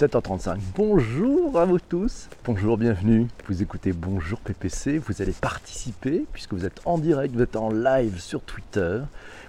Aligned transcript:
7h35. 0.00 0.56
Bonjour 0.76 1.58
à 1.58 1.66
vous 1.66 1.78
tous. 1.78 2.30
Bonjour, 2.46 2.78
bienvenue. 2.78 3.26
Vous 3.46 3.60
écoutez 3.60 3.92
Bonjour 3.92 4.38
PPC. 4.40 4.96
Vous 4.96 5.20
allez 5.20 5.32
participer 5.32 6.24
puisque 6.32 6.54
vous 6.54 6.64
êtes 6.64 6.80
en 6.86 6.96
direct, 6.96 7.34
vous 7.34 7.42
êtes 7.42 7.54
en 7.54 7.68
live 7.68 8.18
sur 8.18 8.40
Twitter. 8.40 9.00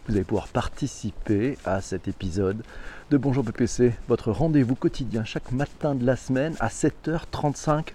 Vous 0.05 0.15
allez 0.15 0.25
pouvoir 0.25 0.49
participer 0.49 1.57
à 1.63 1.79
cet 1.79 2.09
épisode 2.09 2.63
de 3.11 3.15
Bonjour 3.15 3.45
PPC, 3.45 3.93
votre 4.09 4.31
rendez-vous 4.31 4.75
quotidien 4.75 5.23
chaque 5.23 5.53
matin 5.53 5.95
de 5.95 6.05
la 6.05 6.17
semaine 6.17 6.53
à 6.59 6.67
7h35 6.67 7.85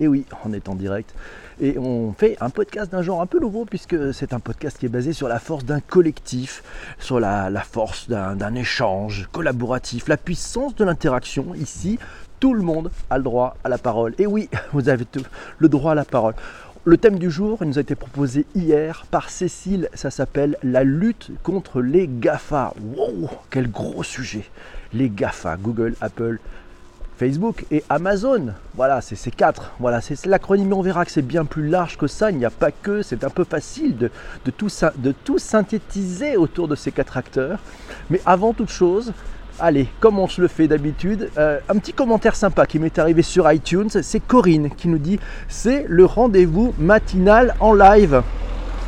Et 0.00 0.08
oui, 0.08 0.24
on 0.44 0.52
est 0.52 0.68
en 0.68 0.74
direct. 0.74 1.14
Et 1.60 1.78
on 1.78 2.12
fait 2.12 2.36
un 2.40 2.50
podcast 2.50 2.92
d'un 2.92 3.02
genre 3.02 3.20
un 3.20 3.26
peu 3.26 3.38
nouveau 3.38 3.64
puisque 3.64 4.12
c'est 4.12 4.32
un 4.32 4.40
podcast 4.40 4.76
qui 4.78 4.86
est 4.86 4.90
basé 4.90 5.12
sur 5.12 5.28
la 5.28 5.38
force 5.38 5.64
d'un 5.64 5.80
collectif, 5.80 6.62
sur 6.98 7.20
la, 7.20 7.50
force 7.62 8.08
d'un 8.08 8.54
échange 8.54 9.28
collaboratif, 9.32 10.08
la 10.08 10.16
puissance 10.16 10.74
de 10.74 10.84
l'interaction. 10.84 11.54
Ici, 11.54 11.98
tout 12.40 12.54
le 12.54 12.62
monde 12.62 12.90
a 13.08 13.18
le 13.18 13.24
droit 13.24 13.56
à 13.64 13.68
la 13.68 13.78
parole. 13.78 14.14
Et 14.18 14.26
oui, 14.26 14.48
vous 14.72 14.88
avez 14.88 15.06
le 15.58 15.68
droit 15.68 15.92
à 15.92 15.94
la 15.94 16.04
parole. 16.04 16.34
Le 16.84 16.96
thème 16.98 17.18
du 17.18 17.32
jour 17.32 17.58
il 17.62 17.68
nous 17.68 17.78
a 17.78 17.80
été 17.80 17.96
proposé 17.96 18.46
hier 18.54 19.06
par 19.10 19.28
Cécile, 19.28 19.88
ça 19.94 20.10
s'appelle 20.10 20.56
la 20.62 20.84
lutte 20.84 21.32
contre 21.42 21.80
les 21.80 22.08
GAFA. 22.08 22.74
Wow, 22.80 23.28
quel 23.50 23.70
gros 23.70 24.04
sujet. 24.04 24.44
Les 24.92 25.10
GAFA, 25.10 25.56
Google, 25.56 25.94
Apple, 26.00 26.38
Facebook 27.16 27.64
et 27.70 27.82
Amazon. 27.88 28.52
Voilà, 28.74 29.00
c'est 29.00 29.16
ces 29.16 29.30
quatre. 29.30 29.72
Voilà, 29.80 30.00
c'est 30.00 30.26
l'acronyme. 30.26 30.72
On 30.72 30.82
verra 30.82 31.04
que 31.04 31.10
c'est 31.10 31.22
bien 31.22 31.44
plus 31.44 31.68
large 31.68 31.96
que 31.96 32.06
ça. 32.06 32.30
Il 32.30 32.36
n'y 32.36 32.44
a 32.44 32.50
pas 32.50 32.70
que. 32.70 33.02
C'est 33.02 33.24
un 33.24 33.30
peu 33.30 33.44
facile 33.44 33.96
de, 33.96 34.10
tout, 34.50 35.38
synthétiser 35.38 36.36
autour 36.36 36.68
de 36.68 36.74
ces 36.74 36.92
quatre 36.92 37.16
acteurs. 37.16 37.58
Mais 38.10 38.20
avant 38.26 38.52
toute 38.52 38.70
chose, 38.70 39.12
allez, 39.58 39.88
comme 40.00 40.18
on 40.18 40.28
se 40.28 40.40
le 40.40 40.48
fait 40.48 40.68
d'habitude, 40.68 41.30
euh, 41.38 41.58
un 41.68 41.78
petit 41.78 41.92
commentaire 41.92 42.36
sympa 42.36 42.66
qui 42.66 42.78
m'est 42.78 42.98
arrivé 42.98 43.22
sur 43.22 43.50
iTunes. 43.50 43.88
C'est 43.88 44.20
Corinne 44.20 44.70
qui 44.70 44.88
nous 44.88 44.98
dit 44.98 45.18
c'est 45.48 45.86
le 45.88 46.04
rendez-vous 46.04 46.74
matinal 46.78 47.54
en 47.60 47.72
live 47.72 48.22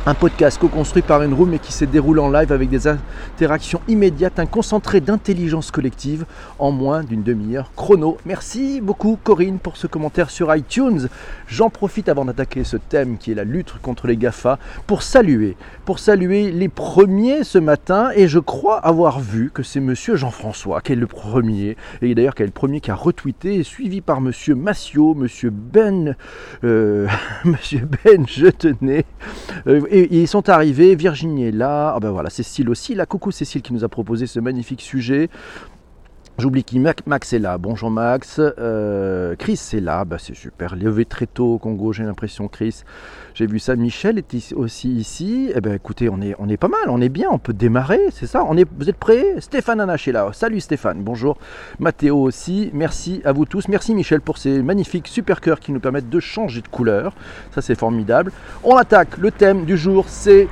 un 0.09 0.15
podcast 0.15 0.57
co-construit 0.57 1.03
par 1.03 1.21
une 1.21 1.35
room 1.35 1.53
et 1.53 1.59
qui 1.59 1.71
s'est 1.71 1.85
déroulé 1.85 2.19
en 2.19 2.31
live 2.31 2.51
avec 2.51 2.67
des 2.67 2.87
interactions 2.87 3.79
immédiates, 3.87 4.39
un 4.39 4.47
concentré 4.47 5.01
d'intelligence 5.01 5.69
collective 5.69 6.25
en 6.57 6.71
moins 6.71 7.03
d'une 7.03 7.21
demi-heure 7.21 7.71
chrono. 7.75 8.17
Merci 8.25 8.81
beaucoup 8.81 9.19
Corinne 9.23 9.59
pour 9.59 9.77
ce 9.77 9.85
commentaire 9.85 10.31
sur 10.31 10.55
iTunes. 10.55 11.09
J'en 11.47 11.69
profite 11.69 12.09
avant 12.09 12.25
d'attaquer 12.25 12.63
ce 12.63 12.77
thème 12.77 13.19
qui 13.19 13.31
est 13.31 13.35
la 13.35 13.43
lutte 13.43 13.75
contre 13.83 14.07
les 14.07 14.17
GAFA 14.17 14.57
pour 14.87 15.03
saluer, 15.03 15.55
pour 15.85 15.99
saluer 15.99 16.49
les 16.49 16.69
premiers 16.69 17.43
ce 17.43 17.59
matin 17.59 18.09
et 18.15 18.27
je 18.27 18.39
crois 18.39 18.79
avoir 18.79 19.19
vu 19.19 19.51
que 19.53 19.61
c'est 19.61 19.79
monsieur 19.79 20.15
Jean-François 20.15 20.81
qui 20.81 20.93
est 20.93 20.95
le 20.95 21.05
premier 21.05 21.77
et 22.01 22.15
d'ailleurs 22.15 22.33
qui 22.33 22.41
est 22.41 22.47
le 22.47 22.51
premier 22.51 22.81
qui 22.81 22.89
a 22.89 22.95
retweeté 22.95 23.61
suivi 23.61 24.01
par 24.01 24.21
monsieur 24.21 24.55
Massio, 24.55 25.13
monsieur 25.13 25.51
Ben, 25.51 26.15
euh, 26.63 27.07
monsieur 27.43 27.87
Ben 28.03 28.25
je 28.27 28.47
tenais 28.47 29.05
euh, 29.67 29.81
ils 30.11 30.27
sont 30.27 30.49
arrivés, 30.49 30.95
Virginie 30.95 31.45
est 31.45 31.51
là, 31.51 31.93
ah 31.95 31.99
ben 31.99 32.11
voilà, 32.11 32.29
Cécile 32.29 32.69
aussi, 32.69 32.95
la 32.95 33.05
coucou 33.05 33.31
Cécile 33.31 33.61
qui 33.61 33.73
nous 33.73 33.83
a 33.83 33.89
proposé 33.89 34.27
ce 34.27 34.39
magnifique 34.39 34.81
sujet. 34.81 35.29
J'oublie 36.39 36.63
qui 36.63 36.79
Max 36.79 37.33
est 37.33 37.39
là. 37.39 37.57
Bonjour 37.57 37.91
Max. 37.91 38.39
Euh, 38.39 39.35
Chris 39.35 39.59
est 39.73 39.81
là. 39.81 40.05
Bah, 40.05 40.15
c'est 40.17 40.33
super. 40.33 40.77
Levé 40.77 41.03
très 41.03 41.25
tôt 41.25 41.55
au 41.55 41.57
Congo, 41.57 41.91
j'ai 41.91 42.03
l'impression, 42.03 42.47
Chris. 42.47 42.83
J'ai 43.33 43.45
vu 43.45 43.59
ça. 43.59 43.75
Michel 43.75 44.17
est 44.17 44.53
aussi 44.53 44.89
ici. 44.89 45.51
Eh 45.53 45.59
ben, 45.59 45.73
écoutez, 45.73 46.07
on 46.09 46.21
est, 46.21 46.57
pas 46.57 46.69
mal. 46.69 46.87
On 46.87 47.01
est 47.01 47.09
bien. 47.09 47.27
On 47.29 47.39
peut 47.39 47.51
démarrer. 47.51 47.99
C'est 48.13 48.25
ça? 48.25 48.47
Vous 48.77 48.89
êtes 48.89 48.97
prêts? 48.97 49.35
Stéphane 49.39 49.81
Anache 49.81 50.07
est 50.07 50.13
là. 50.13 50.29
Salut 50.31 50.61
Stéphane. 50.61 51.03
Bonjour. 51.03 51.37
Mathéo 51.77 52.17
aussi. 52.17 52.69
Merci 52.73 53.21
à 53.25 53.33
vous 53.33 53.43
tous. 53.43 53.67
Merci 53.67 53.93
Michel 53.93 54.21
pour 54.21 54.37
ces 54.37 54.63
magnifiques 54.63 55.09
super 55.09 55.41
cœurs 55.41 55.59
qui 55.59 55.73
nous 55.73 55.81
permettent 55.81 56.09
de 56.09 56.19
changer 56.21 56.61
de 56.61 56.69
couleur. 56.69 57.13
Ça, 57.51 57.61
c'est 57.61 57.75
formidable. 57.75 58.31
On 58.63 58.77
attaque. 58.77 59.17
Le 59.17 59.31
thème 59.31 59.65
du 59.65 59.77
jour, 59.77 60.05
c'est 60.07 60.47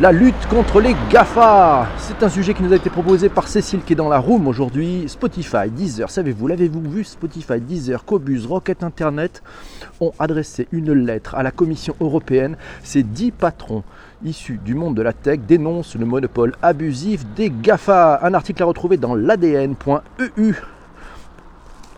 la 0.00 0.10
lutte 0.10 0.46
contre 0.50 0.80
les 0.80 0.96
GAFA. 1.08 1.86
C'est 1.98 2.22
un 2.24 2.28
sujet 2.28 2.52
qui 2.52 2.64
nous 2.64 2.72
a 2.72 2.76
été 2.76 2.90
proposé 2.90 3.28
par 3.28 3.46
Cécile 3.46 3.80
qui 3.86 3.92
est 3.92 3.96
dans 3.96 4.08
la 4.08 4.18
room 4.18 4.48
aujourd'hui. 4.48 5.04
Spotify, 5.06 5.70
Deezer, 5.70 6.10
savez-vous, 6.10 6.48
l'avez-vous 6.48 6.82
vu? 6.82 7.04
Spotify, 7.04 7.60
Deezer, 7.60 8.04
Cobus, 8.04 8.44
Rocket 8.46 8.82
Internet 8.82 9.42
ont 10.00 10.12
adressé 10.18 10.66
une 10.72 10.92
lettre 10.92 11.36
à 11.36 11.44
la 11.44 11.52
Commission 11.52 11.94
européenne. 12.00 12.56
Ces 12.82 13.04
dix 13.04 13.30
patrons 13.30 13.84
issus 14.24 14.58
du 14.64 14.74
monde 14.74 14.96
de 14.96 15.02
la 15.02 15.12
tech 15.12 15.40
dénoncent 15.46 15.94
le 15.94 16.06
monopole 16.06 16.54
abusif 16.60 17.24
des 17.36 17.50
GAFA. 17.50 18.18
Un 18.22 18.34
article 18.34 18.64
à 18.64 18.66
retrouver 18.66 18.96
dans 18.96 19.14
l'ADN.eu. 19.14 20.54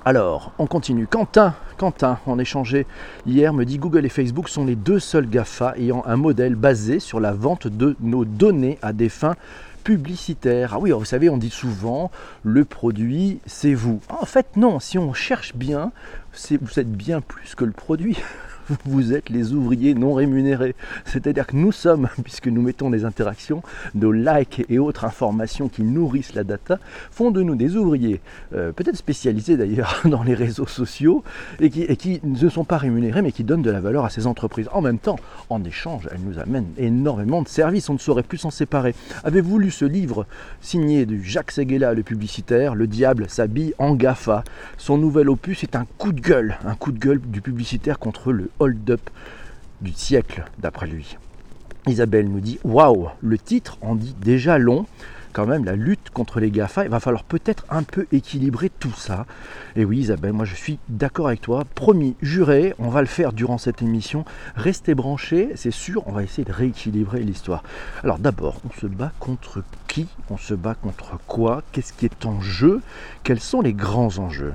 Alors, 0.06 0.52
on 0.60 0.68
continue. 0.68 1.08
Quentin, 1.08 1.56
Quentin, 1.78 2.20
en 2.26 2.38
échangé 2.38 2.86
hier, 3.26 3.52
me 3.52 3.64
dit 3.64 3.76
Google 3.76 4.06
et 4.06 4.08
Facebook 4.08 4.48
sont 4.48 4.64
les 4.64 4.76
deux 4.76 5.00
seuls 5.00 5.28
GAFA 5.28 5.74
ayant 5.78 6.04
un 6.06 6.14
modèle 6.14 6.54
basé 6.54 7.00
sur 7.00 7.18
la 7.18 7.32
vente 7.32 7.66
de 7.66 7.96
nos 7.98 8.24
données 8.24 8.78
à 8.82 8.92
des 8.92 9.08
fins 9.08 9.34
publicitaires. 9.82 10.74
Ah 10.74 10.78
oui, 10.78 10.92
vous 10.92 11.04
savez, 11.04 11.28
on 11.28 11.38
dit 11.38 11.50
souvent 11.50 12.12
le 12.44 12.64
produit, 12.64 13.40
c'est 13.46 13.74
vous. 13.74 14.00
En 14.08 14.26
fait, 14.26 14.46
non, 14.54 14.78
si 14.78 14.96
on 14.96 15.12
cherche 15.12 15.56
bien, 15.56 15.90
vous 16.60 16.78
êtes 16.78 16.92
bien 16.92 17.20
plus 17.20 17.56
que 17.56 17.64
le 17.64 17.72
produit. 17.72 18.16
vous 18.84 19.12
êtes 19.12 19.30
les 19.30 19.52
ouvriers 19.52 19.94
non 19.94 20.14
rémunérés. 20.14 20.74
C'est-à-dire 21.04 21.46
que 21.46 21.56
nous 21.56 21.72
sommes, 21.72 22.08
puisque 22.24 22.48
nous 22.48 22.62
mettons 22.62 22.90
des 22.90 23.04
interactions, 23.04 23.62
nos 23.94 24.12
likes 24.12 24.64
et 24.68 24.78
autres 24.78 25.04
informations 25.04 25.68
qui 25.68 25.82
nourrissent 25.82 26.34
la 26.34 26.44
data, 26.44 26.78
font 27.10 27.30
de 27.30 27.42
nous 27.42 27.54
des 27.54 27.76
ouvriers, 27.76 28.20
euh, 28.54 28.72
peut-être 28.72 28.96
spécialisés 28.96 29.56
d'ailleurs 29.56 30.00
dans 30.04 30.22
les 30.22 30.34
réseaux 30.34 30.66
sociaux, 30.66 31.22
et 31.60 31.70
qui, 31.70 32.20
ne 32.22 32.48
sont 32.48 32.64
pas 32.64 32.78
rémunérés, 32.78 33.22
mais 33.22 33.32
qui 33.32 33.44
donnent 33.44 33.62
de 33.62 33.70
la 33.70 33.80
valeur 33.80 34.04
à 34.04 34.10
ces 34.10 34.26
entreprises. 34.26 34.68
En 34.72 34.80
même 34.80 34.98
temps, 34.98 35.16
en 35.50 35.62
échange, 35.64 36.08
elles 36.10 36.20
nous 36.20 36.38
amènent 36.38 36.68
énormément 36.78 37.42
de 37.42 37.48
services, 37.48 37.88
on 37.88 37.94
ne 37.94 37.98
saurait 37.98 38.22
plus 38.22 38.38
s'en 38.38 38.50
séparer. 38.50 38.94
Avez-vous 39.24 39.58
lu 39.58 39.70
ce 39.70 39.84
livre 39.84 40.26
signé 40.60 41.06
de 41.06 41.16
Jacques 41.22 41.50
Seguela, 41.50 41.94
le 41.94 42.02
publicitaire, 42.02 42.74
Le 42.74 42.86
diable 42.86 43.26
s'habille 43.28 43.74
en 43.78 43.94
GAFA 43.94 44.44
Son 44.78 44.98
nouvel 44.98 45.28
opus 45.28 45.62
est 45.62 45.76
un 45.76 45.86
coup 45.98 46.12
de 46.12 46.20
gueule, 46.20 46.58
un 46.64 46.74
coup 46.74 46.92
de 46.92 46.98
gueule 46.98 47.20
du 47.20 47.40
publicitaire 47.40 47.98
contre 47.98 48.32
le 48.32 48.50
hold-up 48.58 49.10
du 49.80 49.92
siècle, 49.92 50.44
d'après 50.58 50.86
lui. 50.86 51.16
Isabelle 51.86 52.28
nous 52.28 52.40
dit 52.40 52.58
Waouh, 52.64 53.08
le 53.20 53.38
titre 53.38 53.78
en 53.80 53.94
dit 53.94 54.14
déjà 54.20 54.58
long. 54.58 54.86
Quand 55.32 55.46
même, 55.46 55.66
la 55.66 55.76
lutte 55.76 56.08
contre 56.14 56.40
les 56.40 56.50
GAFA, 56.50 56.84
il 56.84 56.90
va 56.90 56.98
falloir 56.98 57.22
peut-être 57.22 57.66
un 57.68 57.82
peu 57.82 58.06
équilibrer 58.10 58.70
tout 58.70 58.94
ça. 58.96 59.26
Et 59.76 59.84
oui, 59.84 59.98
Isabelle, 59.98 60.32
moi 60.32 60.46
je 60.46 60.54
suis 60.54 60.78
d'accord 60.88 61.26
avec 61.26 61.42
toi. 61.42 61.64
Promis, 61.74 62.16
juré, 62.22 62.74
on 62.78 62.88
va 62.88 63.02
le 63.02 63.06
faire 63.06 63.34
durant 63.34 63.58
cette 63.58 63.82
émission. 63.82 64.24
Restez 64.54 64.94
branchés, 64.94 65.50
c'est 65.54 65.70
sûr, 65.70 66.02
on 66.06 66.12
va 66.12 66.22
essayer 66.22 66.44
de 66.44 66.52
rééquilibrer 66.52 67.20
l'histoire. 67.20 67.62
Alors 68.02 68.18
d'abord, 68.18 68.62
on 68.66 68.80
se 68.80 68.86
bat 68.86 69.12
contre 69.20 69.62
qui? 69.88 70.08
On 70.30 70.38
se 70.38 70.54
bat 70.54 70.74
contre 70.74 71.18
quoi? 71.26 71.62
Qu'est-ce 71.70 71.92
qui 71.92 72.06
est 72.06 72.24
en 72.24 72.40
jeu? 72.40 72.80
Quels 73.22 73.40
sont 73.40 73.60
les 73.60 73.74
grands 73.74 74.16
enjeux? 74.18 74.54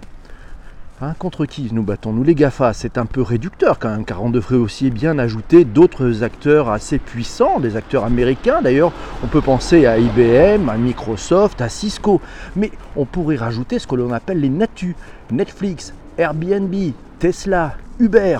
Hein, 1.03 1.15
contre 1.17 1.47
qui 1.47 1.67
nous 1.71 1.81
battons 1.81 2.13
Nous 2.13 2.21
les 2.21 2.35
GAFA, 2.35 2.73
c'est 2.73 2.99
un 2.99 3.07
peu 3.07 3.23
réducteur 3.23 3.79
quand 3.79 3.89
même, 3.89 4.05
car 4.05 4.21
on 4.21 4.29
devrait 4.29 4.57
aussi 4.57 4.91
bien 4.91 5.17
ajouter 5.17 5.65
d'autres 5.65 6.21
acteurs 6.21 6.69
assez 6.69 6.99
puissants, 6.99 7.59
des 7.59 7.75
acteurs 7.75 8.03
américains. 8.03 8.61
D'ailleurs, 8.61 8.91
on 9.23 9.27
peut 9.27 9.41
penser 9.41 9.87
à 9.87 9.97
IBM, 9.97 10.69
à 10.69 10.77
Microsoft, 10.77 11.59
à 11.59 11.69
Cisco. 11.69 12.21
Mais 12.55 12.69
on 12.95 13.05
pourrait 13.05 13.37
rajouter 13.37 13.79
ce 13.79 13.87
que 13.87 13.95
l'on 13.95 14.11
appelle 14.11 14.41
les 14.41 14.49
NATU, 14.49 14.95
Netflix, 15.31 15.91
Airbnb, 16.19 16.75
Tesla, 17.17 17.73
Uber. 17.99 18.37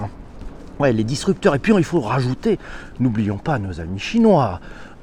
Ouais, 0.77 0.94
les 0.94 1.03
disrupteurs. 1.03 1.55
Et 1.55 1.59
puis 1.59 1.73
il 1.75 1.83
faut 1.83 2.00
rajouter, 2.00 2.59
n'oublions 3.00 3.39
pas 3.39 3.57
nos 3.57 3.79
amis 3.79 3.97
chinois. 3.97 4.59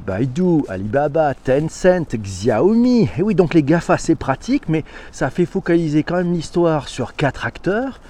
Baidu, 0.08 0.62
Alibaba, 0.70 1.34
Tencent, 1.34 2.16
Xiaomi. 2.16 3.10
Et 3.18 3.22
oui, 3.22 3.34
donc 3.34 3.52
les 3.52 3.62
GAFA, 3.62 3.98
c'est 3.98 4.14
pratique, 4.14 4.62
mais 4.66 4.82
ça 5.12 5.28
fait 5.28 5.44
focaliser 5.44 6.02
quand 6.02 6.16
même 6.16 6.32
l'histoire 6.32 6.88
sur 6.88 7.14
quatre 7.14 7.44
acteurs. 7.44 8.00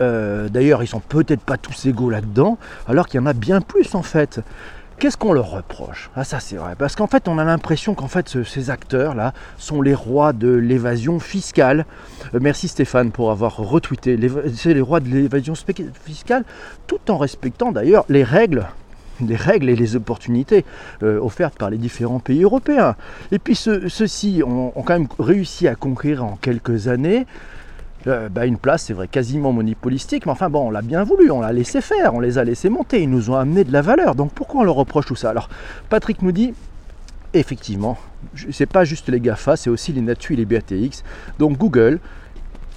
Euh, 0.00 0.48
d'ailleurs, 0.48 0.84
ils 0.84 0.86
sont 0.86 1.00
peut-être 1.00 1.40
pas 1.40 1.56
tous 1.56 1.86
égaux 1.86 2.10
là-dedans, 2.10 2.58
alors 2.86 3.08
qu'il 3.08 3.18
y 3.18 3.22
en 3.24 3.26
a 3.26 3.32
bien 3.32 3.60
plus 3.60 3.96
en 3.96 4.02
fait. 4.02 4.40
Qu'est-ce 5.00 5.16
qu'on 5.16 5.32
leur 5.32 5.50
reproche? 5.50 6.10
Ah 6.14 6.22
ça 6.22 6.38
c'est 6.38 6.56
vrai, 6.56 6.74
parce 6.78 6.94
qu'en 6.94 7.08
fait 7.08 7.26
on 7.28 7.38
a 7.38 7.44
l'impression 7.44 7.94
qu'en 7.94 8.08
fait 8.08 8.42
ces 8.44 8.70
acteurs-là 8.70 9.32
sont 9.56 9.82
les 9.82 9.94
rois 9.94 10.32
de 10.32 10.48
l'évasion 10.48 11.18
fiscale. 11.18 11.86
Euh, 12.34 12.38
merci 12.40 12.68
Stéphane 12.68 13.10
pour 13.10 13.32
avoir 13.32 13.56
retweeté. 13.56 14.16
C'est 14.54 14.74
les 14.74 14.80
rois 14.80 15.00
de 15.00 15.08
l'évasion 15.08 15.54
fiscale, 16.04 16.44
tout 16.86 17.10
en 17.10 17.18
respectant 17.18 17.72
d'ailleurs 17.72 18.04
les 18.08 18.24
règles 18.24 18.66
les 19.20 19.36
règles 19.36 19.68
et 19.68 19.76
les 19.76 19.96
opportunités 19.96 20.64
euh, 21.02 21.20
offertes 21.20 21.56
par 21.58 21.70
les 21.70 21.78
différents 21.78 22.20
pays 22.20 22.42
européens. 22.42 22.96
Et 23.32 23.38
puis 23.38 23.54
ceux-ci 23.54 24.42
ont, 24.44 24.72
quand 24.84 24.98
même 24.98 25.08
réussi 25.18 25.68
à 25.68 25.74
conquérir 25.74 26.24
en 26.24 26.36
quelques 26.40 26.88
années 26.88 27.26
euh, 28.06 28.28
bah, 28.28 28.46
une 28.46 28.58
place, 28.58 28.84
c'est 28.84 28.92
vrai, 28.92 29.08
quasiment 29.08 29.52
monopolistique, 29.52 30.24
mais 30.24 30.32
enfin 30.32 30.48
bon, 30.48 30.68
on 30.68 30.70
l'a 30.70 30.82
bien 30.82 31.02
voulu, 31.02 31.30
on 31.30 31.40
l'a 31.40 31.52
laissé 31.52 31.80
faire, 31.80 32.14
on 32.14 32.20
les 32.20 32.38
a 32.38 32.44
laissés 32.44 32.68
monter, 32.68 33.02
ils 33.02 33.10
nous 33.10 33.30
ont 33.30 33.36
amené 33.36 33.64
de 33.64 33.72
la 33.72 33.82
valeur. 33.82 34.14
Donc 34.14 34.32
pourquoi 34.32 34.60
on 34.60 34.64
leur 34.64 34.76
reproche 34.76 35.06
tout 35.06 35.16
ça? 35.16 35.30
Alors 35.30 35.48
Patrick 35.88 36.22
nous 36.22 36.32
dit, 36.32 36.54
effectivement, 37.34 37.98
c'est 38.50 38.66
pas 38.66 38.84
juste 38.84 39.08
les 39.08 39.20
GAFA, 39.20 39.56
c'est 39.56 39.70
aussi 39.70 39.92
les 39.92 40.00
Natu 40.00 40.34
et 40.34 40.36
les 40.36 40.44
BATX. 40.44 41.02
Donc 41.38 41.58
Google, 41.58 42.00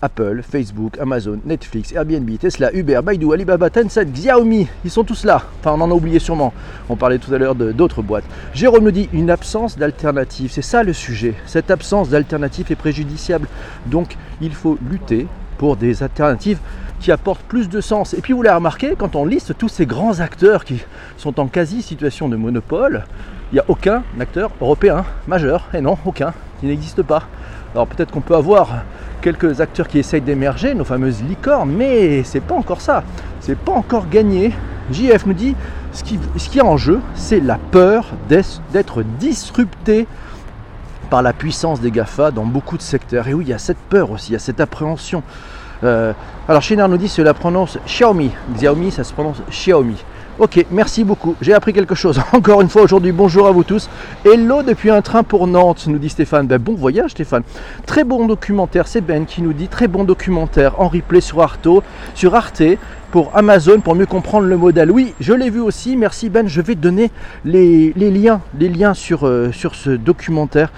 Apple, 0.01 0.42
Facebook, 0.42 0.98
Amazon, 1.00 1.39
Netflix, 1.45 1.92
Airbnb, 1.94 2.30
Tesla, 2.39 2.74
Uber, 2.74 3.01
Baidu, 3.03 3.31
Alibaba, 3.33 3.69
Tencent, 3.69 4.06
Xiaomi, 4.06 4.68
ils 4.83 4.92
sont 4.92 5.03
tous 5.03 5.25
là. 5.25 5.44
Enfin, 5.59 5.74
on 5.77 5.81
en 5.81 5.92
a 5.92 5.94
oublié 5.94 6.19
sûrement. 6.19 6.53
On 6.89 6.95
parlait 6.95 7.19
tout 7.19 7.33
à 7.33 7.38
l'heure 7.38 7.56
d'autres 7.56 8.01
boîtes. 8.01 8.25
Jérôme 8.53 8.86
nous 8.86 8.92
dit 8.92 9.09
une 9.13 9.30
absence 9.30 9.77
d'alternative. 9.77 10.51
C'est 10.51 10.62
ça 10.62 10.83
le 10.83 10.94
sujet. 10.94 11.36
Cette 11.45 11.69
absence 11.69 12.09
d'alternative 12.09 12.71
est 12.71 12.75
préjudiciable. 12.75 13.48
Donc, 13.86 14.18
il 14.42 14.53
faut 14.53 14.77
lutter 14.89 15.27
pour 15.57 15.75
des 15.75 16.01
alternatives 16.01 16.57
qui 17.00 17.12
apportent 17.12 17.44
plus 17.44 17.69
de 17.69 17.81
sens. 17.81 18.13
Et 18.13 18.21
puis 18.21 18.33
vous 18.33 18.42
l'avez 18.42 18.56
remarqué, 18.56 18.95
quand 18.97 19.15
on 19.15 19.25
liste 19.25 19.57
tous 19.57 19.69
ces 19.69 19.86
grands 19.86 20.19
acteurs 20.19 20.65
qui 20.65 20.81
sont 21.18 21.39
en 21.39 21.47
quasi 21.47 21.81
situation 21.81 22.30
de 22.30 22.36
monopole, 22.36 23.06
il 23.51 23.56
n'y 23.56 23.59
a 23.59 23.65
aucun 23.68 24.04
acteur 24.19 24.51
européen 24.62 25.04
majeur. 25.27 25.68
Et 25.74 25.81
non, 25.81 25.97
aucun, 26.06 26.33
qui 26.59 26.68
n'existe 26.68 27.04
pas. 27.04 27.24
Alors 27.74 27.88
peut-être 27.88 28.12
qu'on 28.12 28.21
peut 28.21 28.36
avoir 28.36 28.83
quelques 29.21 29.62
acteurs 29.62 29.88
qui 29.88 30.00
essayent 30.00 30.21
d'émerger, 30.21 30.73
nos 30.73 30.83
fameuses 30.83 31.21
licornes, 31.23 31.71
mais 31.71 32.23
c'est 32.23 32.41
pas 32.41 32.56
encore 32.56 32.81
ça. 32.81 33.03
C'est 33.39 33.57
pas 33.57 33.71
encore 33.71 34.09
gagné. 34.09 34.51
JF 34.91 35.25
nous 35.25 35.33
dit 35.33 35.56
ce 35.94 36.03
qui, 36.03 36.19
ce 36.38 36.50
qui 36.50 36.59
est 36.59 36.63
en 36.63 36.77
jeu, 36.77 37.00
c'est 37.15 37.39
la 37.39 37.57
peur 37.57 38.12
d'être 38.27 39.03
disrupté 39.19 40.07
par 41.09 41.21
la 41.21 41.33
puissance 41.33 41.81
des 41.81 41.91
GAFA 41.91 42.31
dans 42.31 42.45
beaucoup 42.45 42.77
de 42.77 42.81
secteurs. 42.81 43.27
Et 43.27 43.33
oui, 43.33 43.45
il 43.45 43.50
y 43.50 43.53
a 43.53 43.57
cette 43.57 43.77
peur 43.77 44.12
aussi, 44.12 44.29
il 44.29 44.33
y 44.33 44.35
a 44.35 44.39
cette 44.39 44.59
appréhension. 44.59 45.23
Euh, 45.83 46.13
alors 46.47 46.62
Shiner 46.62 46.88
nous 46.88 46.97
dit 46.97 47.09
cela 47.09 47.33
prononce 47.33 47.77
Xiaomi. 47.85 48.31
Xiaomi, 48.56 48.91
ça 48.91 49.03
se 49.03 49.13
prononce 49.13 49.41
Xiaomi. 49.50 49.97
Ok, 50.41 50.65
merci 50.71 51.03
beaucoup. 51.03 51.35
J'ai 51.39 51.53
appris 51.53 51.71
quelque 51.71 51.93
chose 51.93 52.19
encore 52.33 52.61
une 52.61 52.69
fois 52.69 52.81
aujourd'hui. 52.81 53.11
Bonjour 53.11 53.45
à 53.45 53.51
vous 53.51 53.63
tous. 53.63 53.88
Hello 54.25 54.63
depuis 54.63 54.89
un 54.89 55.03
train 55.03 55.21
pour 55.21 55.45
Nantes, 55.45 55.85
nous 55.85 55.99
dit 55.99 56.09
Stéphane. 56.09 56.47
Ben, 56.47 56.57
bon 56.57 56.73
voyage 56.73 57.11
Stéphane. 57.11 57.43
Très 57.85 58.03
bon 58.03 58.25
documentaire, 58.25 58.88
c'est 58.88 59.01
Ben 59.01 59.27
qui 59.27 59.43
nous 59.43 59.53
dit 59.53 59.67
très 59.67 59.88
bon 59.88 60.03
documentaire 60.03 60.81
en 60.81 60.88
replay 60.88 61.21
sur 61.21 61.43
Arte, 61.43 61.67
sur 62.15 62.33
Arte 62.33 62.63
pour 63.11 63.29
Amazon 63.38 63.81
pour 63.81 63.93
mieux 63.93 64.07
comprendre 64.07 64.47
le 64.47 64.57
modèle. 64.57 64.89
Oui, 64.89 65.13
je 65.19 65.33
l'ai 65.33 65.51
vu 65.51 65.59
aussi. 65.59 65.95
Merci 65.95 66.29
Ben. 66.29 66.47
Je 66.47 66.61
vais 66.61 66.73
donner 66.73 67.11
les, 67.45 67.94
liens, 67.94 68.41
sur, 68.95 69.27
euh, 69.27 69.51
ce 69.51 69.91
documentaire. 69.91 70.71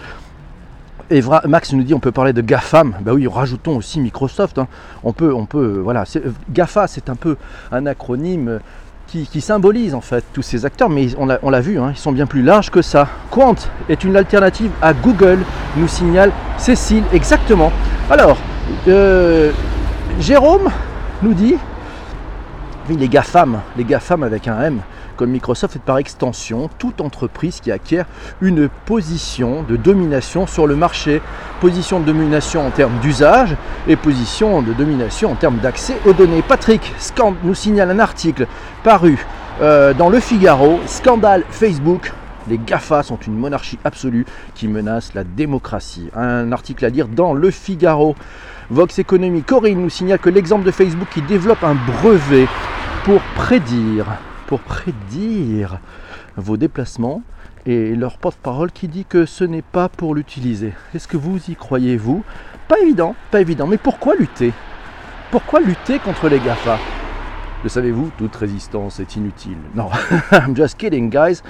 Max 1.46 1.72
nous 1.72 1.84
dit 1.84 1.94
on 1.94 2.00
peut 2.02 2.12
parler 2.12 2.34
de 2.34 2.42
GAFAM. 2.42 2.98
Ben 3.00 3.14
oui, 3.14 3.28
rajoutons 3.28 3.78
aussi 3.78 4.02
Microsoft. 4.02 4.58
Hein. 4.58 4.68
On 5.06 5.14
peut, 5.14 5.34
on 5.34 5.46
peut, 5.46 5.80
voilà. 5.82 6.04
GAFA, 6.52 6.88
c'est 6.88 7.10
un 7.10 7.16
peu 7.16 7.38
un 7.72 7.86
acronyme 7.86 8.60
qui, 9.32 9.42
symbolise 9.42 9.94
en 9.94 10.02
fait 10.02 10.24
tous 10.34 10.42
ces 10.42 10.66
acteurs, 10.66 10.90
mais 10.90 11.08
on 11.18 11.26
l'a 11.26 11.62
vu, 11.62 11.80
hein, 11.80 11.92
ils 11.92 11.98
sont 11.98 12.12
bien 12.12 12.26
plus 12.26 12.42
larges 12.42 12.72
que 12.72 12.82
ça. 12.82 13.08
Quant 13.30 13.56
est 13.90 14.04
une 14.04 14.16
alternative 14.16 14.72
à 14.82 14.94
Google, 14.94 15.40
nous 15.78 15.88
signale 15.88 16.32
Cécile, 16.58 17.04
exactement. 17.14 17.72
Alors, 18.10 18.38
euh, 18.88 19.52
Jérôme 20.20 20.70
nous 21.22 21.34
dit, 21.34 21.56
les 22.90 23.08
GAFAM, 23.08 23.62
les 23.78 23.84
GAFAM 23.84 24.24
avec 24.24 24.48
un 24.48 24.62
M, 24.62 24.80
comme 25.16 25.32
Microsoft 25.32 25.76
est 25.76 25.82
par 25.82 25.98
extension 25.98 26.70
toute 26.78 27.02
entreprise 27.02 27.60
qui 27.60 27.72
acquiert 27.72 28.06
une 28.42 28.70
position 28.86 29.64
de 29.64 29.76
domination 29.76 30.48
sur 30.48 30.68
le 30.68 30.76
marché, 30.76 31.22
position 31.62 32.00
de 32.00 32.06
domination 32.06 32.66
en 32.66 32.72
termes 32.72 33.00
d'usage 33.00 33.56
et 33.88 33.96
position 33.96 34.62
de 34.62 34.74
domination 34.74 35.32
en 35.32 35.36
termes 35.36 35.58
d'accès 35.58 35.96
aux 36.06 36.14
données. 36.14 36.42
Patrick 36.42 36.94
Scand 37.00 37.36
nous 37.44 37.56
signale 37.56 37.92
un 37.92 38.00
article 38.00 38.48
paru 38.84 39.26
euh, 39.62 39.94
dans 39.94 40.10
Le 40.10 40.20
Figaro, 40.20 40.80
scandale 40.88 41.44
Facebook. 41.50 42.12
Les 42.50 42.58
GAFA 42.58 43.04
sont 43.04 43.18
une 43.18 43.38
monarchie 43.38 43.80
absolue 43.86 44.26
qui 44.54 44.68
menace 44.68 45.14
la 45.14 45.24
démocratie. 45.24 46.10
Un 46.16 46.52
article 46.52 46.84
à 46.86 46.90
lire 46.90 47.08
dans 47.08 47.34
Le 47.34 47.52
Figaro. 47.52 48.16
Vox 48.70 49.00
Economy, 49.00 49.44
Corinne 49.44 49.82
nous 49.82 49.90
signale 49.90 50.20
que 50.20 50.30
l'exemple 50.30 50.66
de 50.66 50.72
Facebook 50.72 51.08
qui 51.14 51.22
développe 51.22 51.64
un 51.64 51.76
brevet 52.02 52.48
pour 53.06 53.22
prédire 53.36 54.06
pour 54.48 54.60
prédire 54.60 55.80
vos 56.36 56.58
déplacements 56.58 57.22
et 57.66 57.96
leur 57.96 58.18
porte-parole 58.18 58.72
qui 58.72 58.88
dit 58.88 59.06
que 59.06 59.26
ce 59.26 59.44
n'est 59.44 59.62
pas 59.62 59.90
pour 59.90 60.16
l'utiliser. 60.16 60.74
Est-ce 60.94 61.08
que 61.08 61.18
vous 61.18 61.40
y 61.50 61.56
croyez, 61.56 61.98
vous? 61.98 62.24
Pas 62.68 62.80
évident, 62.80 63.16
pas 63.32 63.42
évident. 63.42 63.68
Mais 63.68 63.78
pourquoi 63.78 64.16
lutter? 64.16 64.52
Pourquoi 65.32 65.62
lutter 65.62 66.00
contre 66.00 66.28
les 66.30 66.40
GAFA? 66.40 66.78
Le 67.64 67.70
savez-vous, 67.70 68.12
toute 68.18 68.36
résistance 68.36 69.00
est 69.00 69.16
inutile. 69.16 69.58
Non, 69.74 69.88
I'm 70.34 70.56
just 70.56 70.78
kidding, 70.78 71.10
guys. 71.10 71.42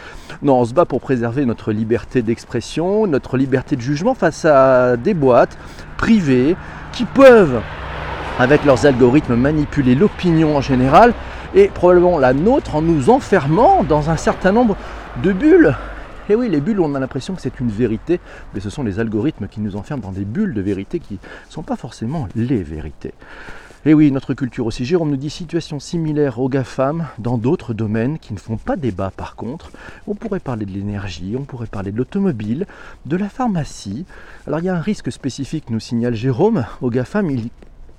Non, 0.43 0.59
on 0.59 0.65
se 0.65 0.73
bat 0.73 0.85
pour 0.85 1.01
préserver 1.01 1.43
notre 1.45 1.71
liberté 1.71 2.21
d'expression, 2.21 3.07
notre 3.07 3.35
liberté 3.35 3.75
de 3.75 3.81
jugement 3.81 4.13
face 4.13 4.45
à 4.45 4.95
des 4.95 5.15
boîtes 5.15 5.57
privées 5.97 6.55
qui 6.91 7.05
peuvent, 7.05 7.61
avec 8.37 8.63
leurs 8.63 8.85
algorithmes, 8.85 9.35
manipuler 9.35 9.95
l'opinion 9.95 10.55
en 10.55 10.61
général 10.61 11.13
et 11.53 11.67
probablement 11.67 12.17
la 12.17 12.33
nôtre 12.33 12.75
en 12.75 12.81
nous 12.81 13.09
enfermant 13.09 13.83
dans 13.83 14.09
un 14.09 14.17
certain 14.17 14.51
nombre 14.51 14.75
de 15.21 15.31
bulles. 15.31 15.75
Et 16.29 16.35
oui, 16.35 16.47
les 16.49 16.61
bulles, 16.61 16.79
on 16.79 16.95
a 16.95 16.99
l'impression 16.99 17.35
que 17.35 17.41
c'est 17.41 17.59
une 17.59 17.69
vérité, 17.69 18.19
mais 18.53 18.61
ce 18.61 18.69
sont 18.69 18.83
les 18.83 18.99
algorithmes 18.99 19.47
qui 19.47 19.59
nous 19.59 19.75
enferment 19.75 20.03
dans 20.03 20.11
des 20.11 20.23
bulles 20.23 20.53
de 20.53 20.61
vérité 20.61 20.99
qui 20.99 21.15
ne 21.15 21.51
sont 21.51 21.63
pas 21.63 21.75
forcément 21.75 22.27
les 22.35 22.63
vérités. 22.63 23.13
Et 23.85 23.93
oui, 23.93 24.09
notre 24.11 24.33
culture 24.33 24.65
aussi. 24.65 24.85
Jérôme 24.85 25.09
nous 25.09 25.17
dit 25.17 25.29
situation 25.29 25.77
similaire 25.81 26.39
aux 26.39 26.47
GAFAM 26.47 27.07
dans 27.19 27.37
d'autres 27.37 27.73
domaines 27.73 28.17
qui 28.17 28.31
ne 28.31 28.39
font 28.39 28.55
pas 28.55 28.77
débat 28.77 29.11
par 29.11 29.35
contre. 29.35 29.71
On 30.07 30.15
pourrait 30.15 30.39
parler 30.39 30.65
de 30.65 30.71
l'énergie, 30.71 31.35
on 31.37 31.43
pourrait 31.43 31.67
parler 31.67 31.91
de 31.91 31.97
l'automobile, 31.97 32.65
de 33.05 33.17
la 33.17 33.27
pharmacie. 33.27 34.05
Alors 34.47 34.59
il 34.59 34.65
y 34.67 34.69
a 34.69 34.75
un 34.75 34.79
risque 34.79 35.11
spécifique, 35.11 35.69
nous 35.69 35.81
signale 35.81 36.15
Jérôme. 36.15 36.65
Aux 36.81 36.89
GAFAM, 36.89 37.29
il 37.29 37.49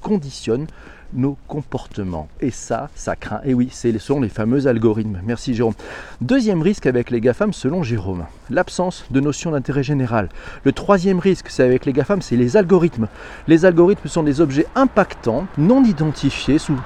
conditionne 0.00 0.66
nos 1.14 1.36
comportements. 1.48 2.28
Et 2.40 2.50
ça, 2.50 2.90
ça 2.94 3.16
craint. 3.16 3.40
Et 3.44 3.54
oui, 3.54 3.68
ce 3.72 3.96
sont 3.98 4.20
les 4.20 4.28
fameux 4.28 4.66
algorithmes. 4.66 5.20
Merci 5.24 5.54
Jérôme. 5.54 5.74
Deuxième 6.20 6.62
risque 6.62 6.86
avec 6.86 7.10
les 7.10 7.20
GAFAM, 7.20 7.52
selon 7.52 7.82
Jérôme, 7.82 8.24
l'absence 8.50 9.04
de 9.10 9.20
notion 9.20 9.52
d'intérêt 9.52 9.82
général. 9.82 10.28
Le 10.64 10.72
troisième 10.72 11.18
risque, 11.18 11.46
c'est 11.48 11.62
avec 11.62 11.86
les 11.86 11.92
GAFAM, 11.92 12.22
c'est 12.22 12.36
les 12.36 12.56
algorithmes. 12.56 13.08
Les 13.48 13.64
algorithmes 13.64 14.08
sont 14.08 14.22
des 14.22 14.40
objets 14.40 14.66
impactants, 14.74 15.46
non 15.58 15.84
identifiés. 15.84 16.58
Sous... 16.58 16.76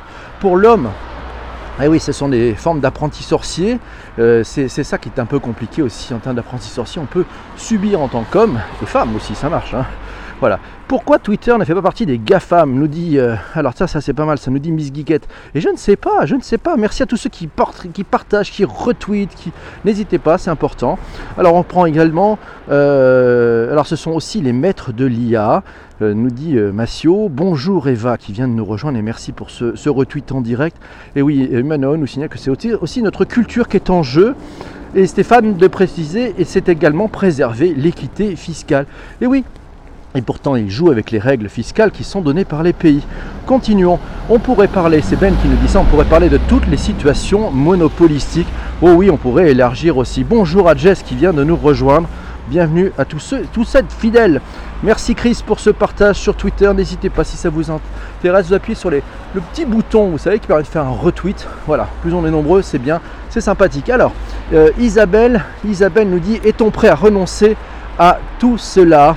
Pour 0.41 0.57
l'homme, 0.57 0.89
et 1.81 1.87
oui, 1.87 2.01
ce 2.01 2.11
sont 2.11 2.29
des 2.29 2.55
formes 2.55 2.81
d'apprentis 2.81 3.23
sorciers. 3.23 3.79
Euh, 4.19 4.43
c'est 4.43 4.69
ça 4.69 4.99
qui 4.99 5.09
est 5.09 5.21
un 5.21 5.27
peu 5.27 5.39
compliqué 5.39 5.81
aussi 5.81 6.13
en 6.13 6.19
termes 6.19 6.35
d'apprentis 6.35 6.71
sorciers. 6.71 7.01
On 7.01 7.07
peut 7.07 7.25
subir 7.57 8.01
en 8.01 8.09
tant 8.09 8.25
qu'homme, 8.25 8.59
et 8.83 8.87
femme 8.87 9.15
aussi, 9.15 9.35
ça 9.37 9.49
marche. 9.49 9.75
Hein. 9.75 9.87
Voilà. 10.41 10.61
Pourquoi 10.87 11.19
Twitter 11.19 11.55
ne 11.59 11.65
fait 11.65 11.75
pas 11.75 11.83
partie 11.83 12.07
des 12.07 12.19
GAFAM 12.19 12.73
Nous 12.73 12.87
dit. 12.87 13.19
Euh, 13.19 13.35
alors 13.55 13.73
ça, 13.77 13.89
ça 13.89 14.01
c'est 14.01 14.13
pas 14.13 14.25
mal, 14.25 14.39
ça 14.39 14.51
nous 14.51 14.61
dit 14.61 14.71
Miss 14.71 14.93
Geekette. 14.95 15.29
Et 15.55 15.61
je 15.61 15.69
ne 15.69 15.77
sais 15.77 15.97
pas, 15.97 16.27
je 16.27 16.37
ne 16.37 16.41
sais 16.41 16.59
pas. 16.59 16.77
Merci 16.77 17.03
à 17.03 17.07
tous 17.07 17.17
ceux 17.17 17.29
qui, 17.29 17.49
qui 17.93 18.05
partagent, 18.05 18.53
qui 18.53 18.65
retweetent, 18.65 19.35
qui. 19.35 19.53
N'hésitez 19.85 20.19
pas, 20.19 20.39
c'est 20.39 20.51
important. 20.51 20.99
Alors 21.37 21.55
on 21.55 21.65
prend 21.65 21.87
également. 21.87 22.39
Euh, 22.71 23.73
alors 23.73 23.87
ce 23.87 23.97
sont 23.97 24.13
aussi 24.13 24.41
les 24.41 24.53
maîtres 24.53 24.93
de 24.93 25.07
l'IA. 25.07 25.65
Euh, 26.01 26.15
nous 26.15 26.31
dit 26.31 26.55
Massio. 26.55 27.29
Bonjour 27.29 27.89
Eva 27.89 28.17
qui 28.17 28.33
vient 28.33 28.47
de 28.47 28.53
nous 28.53 28.65
rejoindre 28.65 28.97
et 28.97 29.03
merci 29.03 29.33
pour 29.33 29.51
ce, 29.51 29.89
retweet 29.89 30.31
en 30.31 30.41
direct. 30.41 30.77
Et 31.17 31.23
oui, 31.23 31.51
Manon 31.65 31.97
nous 31.97 32.07
signale 32.07 32.29
que 32.29 32.39
c'est 32.39 32.51
aussi 32.51 33.03
notre 33.03 33.25
culture 33.25 33.67
qui 33.67 33.77
est 33.77 33.91
en 33.91 34.05
jeu. 34.05 34.37
Et 34.95 35.07
Stéphane 35.07 35.55
de 35.55 35.67
préciser, 35.67 36.35
et 36.39 36.45
c'est 36.45 36.69
également 36.71 37.09
préserver 37.09 37.75
l'équité 37.75 38.37
fiscale. 38.37 38.87
Et 39.21 39.27
oui, 39.27 39.45
et 40.15 40.23
pourtant, 40.23 40.57
il 40.57 40.71
joue 40.71 40.91
avec 40.91 41.11
les 41.11 41.19
règles 41.19 41.49
fiscales 41.49 41.91
qui 41.91 42.03
sont 42.03 42.23
données 42.23 42.47
par 42.47 42.63
les 42.63 42.73
pays. 42.73 43.03
Continuons. 43.47 43.99
On 44.31 44.39
pourrait 44.39 44.69
parler, 44.69 45.03
c'est 45.03 45.17
Ben 45.17 45.35
qui 45.43 45.49
nous 45.49 45.57
dit 45.57 45.69
ça, 45.69 45.81
on 45.81 45.85
pourrait 45.85 46.07
parler 46.07 46.31
de 46.31 46.39
toutes 46.49 46.67
les 46.67 46.79
situations 46.79 47.51
monopolistiques. 47.51 48.49
Oh 48.81 48.93
oui, 48.93 49.11
on 49.11 49.19
pourrait 49.19 49.51
élargir 49.51 49.99
aussi. 49.99 50.25
Bonjour 50.25 50.69
à 50.69 50.75
Jess 50.75 51.03
qui 51.03 51.15
vient 51.15 51.35
de 51.35 51.45
nous 51.45 51.57
rejoindre. 51.57 52.09
Bienvenue 52.49 52.91
à 52.97 53.05
tous 53.05 53.19
ceux, 53.19 53.45
tous 53.53 53.65
cette 53.65 53.93
fidèles. 53.93 54.41
Merci 54.83 55.15
Chris 55.15 55.43
pour 55.45 55.61
ce 55.61 55.69
partage 55.69 56.17
sur 56.17 56.35
Twitter. 56.35 56.73
N'hésitez 56.75 57.11
pas 57.11 57.23
si 57.23 57.37
ça 57.37 57.51
vous 57.51 57.71
intéresse, 57.71 58.47
vous 58.47 58.55
appuyez 58.55 58.75
sur 58.75 58.89
le 58.89 59.03
petit 59.53 59.67
bouton, 59.67 60.09
vous 60.09 60.17
savez, 60.17 60.39
qui 60.39 60.47
permet 60.47 60.63
de 60.63 60.69
faire 60.69 60.85
un 60.85 60.97
retweet. 60.97 61.47
Voilà, 61.67 61.87
plus 62.01 62.15
on 62.15 62.25
est 62.25 62.31
nombreux, 62.31 62.63
c'est 62.63 62.79
bien, 62.79 63.03
c'est 63.29 63.43
sympathique. 63.43 63.91
Alors, 63.91 64.13
euh, 64.55 64.71
Isabelle, 64.79 65.45
Isabelle 65.69 66.09
nous 66.09 66.21
dit 66.21 66.41
est-on 66.43 66.71
prêt 66.71 66.89
à 66.89 66.95
renoncer 66.95 67.55
à 67.99 68.19
tout 68.39 68.57
cela? 68.57 69.15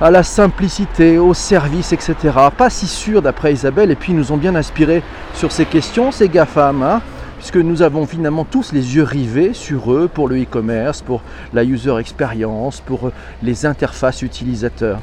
À 0.00 0.10
la 0.10 0.22
simplicité, 0.22 1.18
au 1.18 1.34
service, 1.34 1.92
etc. 1.92 2.16
Pas 2.56 2.70
si 2.70 2.86
sûr 2.86 3.22
d'après 3.22 3.52
Isabelle, 3.52 3.90
et 3.90 3.94
puis 3.94 4.12
nous 4.12 4.32
ont 4.32 4.36
bien 4.36 4.54
inspiré 4.54 5.02
sur 5.34 5.52
ces 5.52 5.66
questions, 5.66 6.10
ces 6.10 6.28
GAFAM, 6.28 6.82
hein, 6.82 7.02
puisque 7.38 7.56
nous 7.56 7.82
avons 7.82 8.06
finalement 8.06 8.44
tous 8.44 8.72
les 8.72 8.96
yeux 8.96 9.04
rivés 9.04 9.52
sur 9.52 9.92
eux 9.92 10.08
pour 10.12 10.28
le 10.28 10.42
e-commerce, 10.42 11.02
pour 11.02 11.22
la 11.52 11.62
user 11.62 11.96
experience, 11.98 12.80
pour 12.80 13.08
euh, 13.08 13.12
les 13.42 13.66
interfaces 13.66 14.22
utilisateurs. 14.22 15.00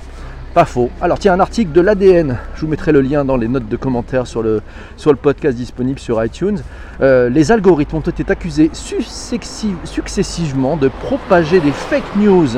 Pas 0.53 0.65
faux. 0.65 0.89
Alors 1.01 1.17
tiens, 1.17 1.33
un 1.33 1.39
article 1.39 1.71
de 1.71 1.79
l'ADN, 1.79 2.37
je 2.55 2.61
vous 2.61 2.67
mettrai 2.67 2.91
le 2.91 2.99
lien 2.99 3.23
dans 3.23 3.37
les 3.37 3.47
notes 3.47 3.69
de 3.69 3.77
commentaires 3.77 4.27
sur 4.27 4.43
le, 4.43 4.61
sur 4.97 5.11
le 5.11 5.17
podcast 5.17 5.55
disponible 5.55 5.99
sur 5.99 6.21
iTunes. 6.21 6.59
Euh, 6.99 7.29
les 7.29 7.53
algorithmes 7.53 7.95
ont 7.95 8.01
été 8.01 8.29
accusés 8.29 8.69
successivement 8.73 10.75
de 10.75 10.89
propager 10.89 11.61
des 11.61 11.71
fake 11.71 12.17
news 12.17 12.49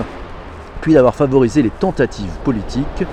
puis 0.84 0.94
d'avoir 0.94 1.16
favorisé 1.16 1.62
les 1.62 1.70
tentatives 1.70 2.34
politiques 2.44 3.06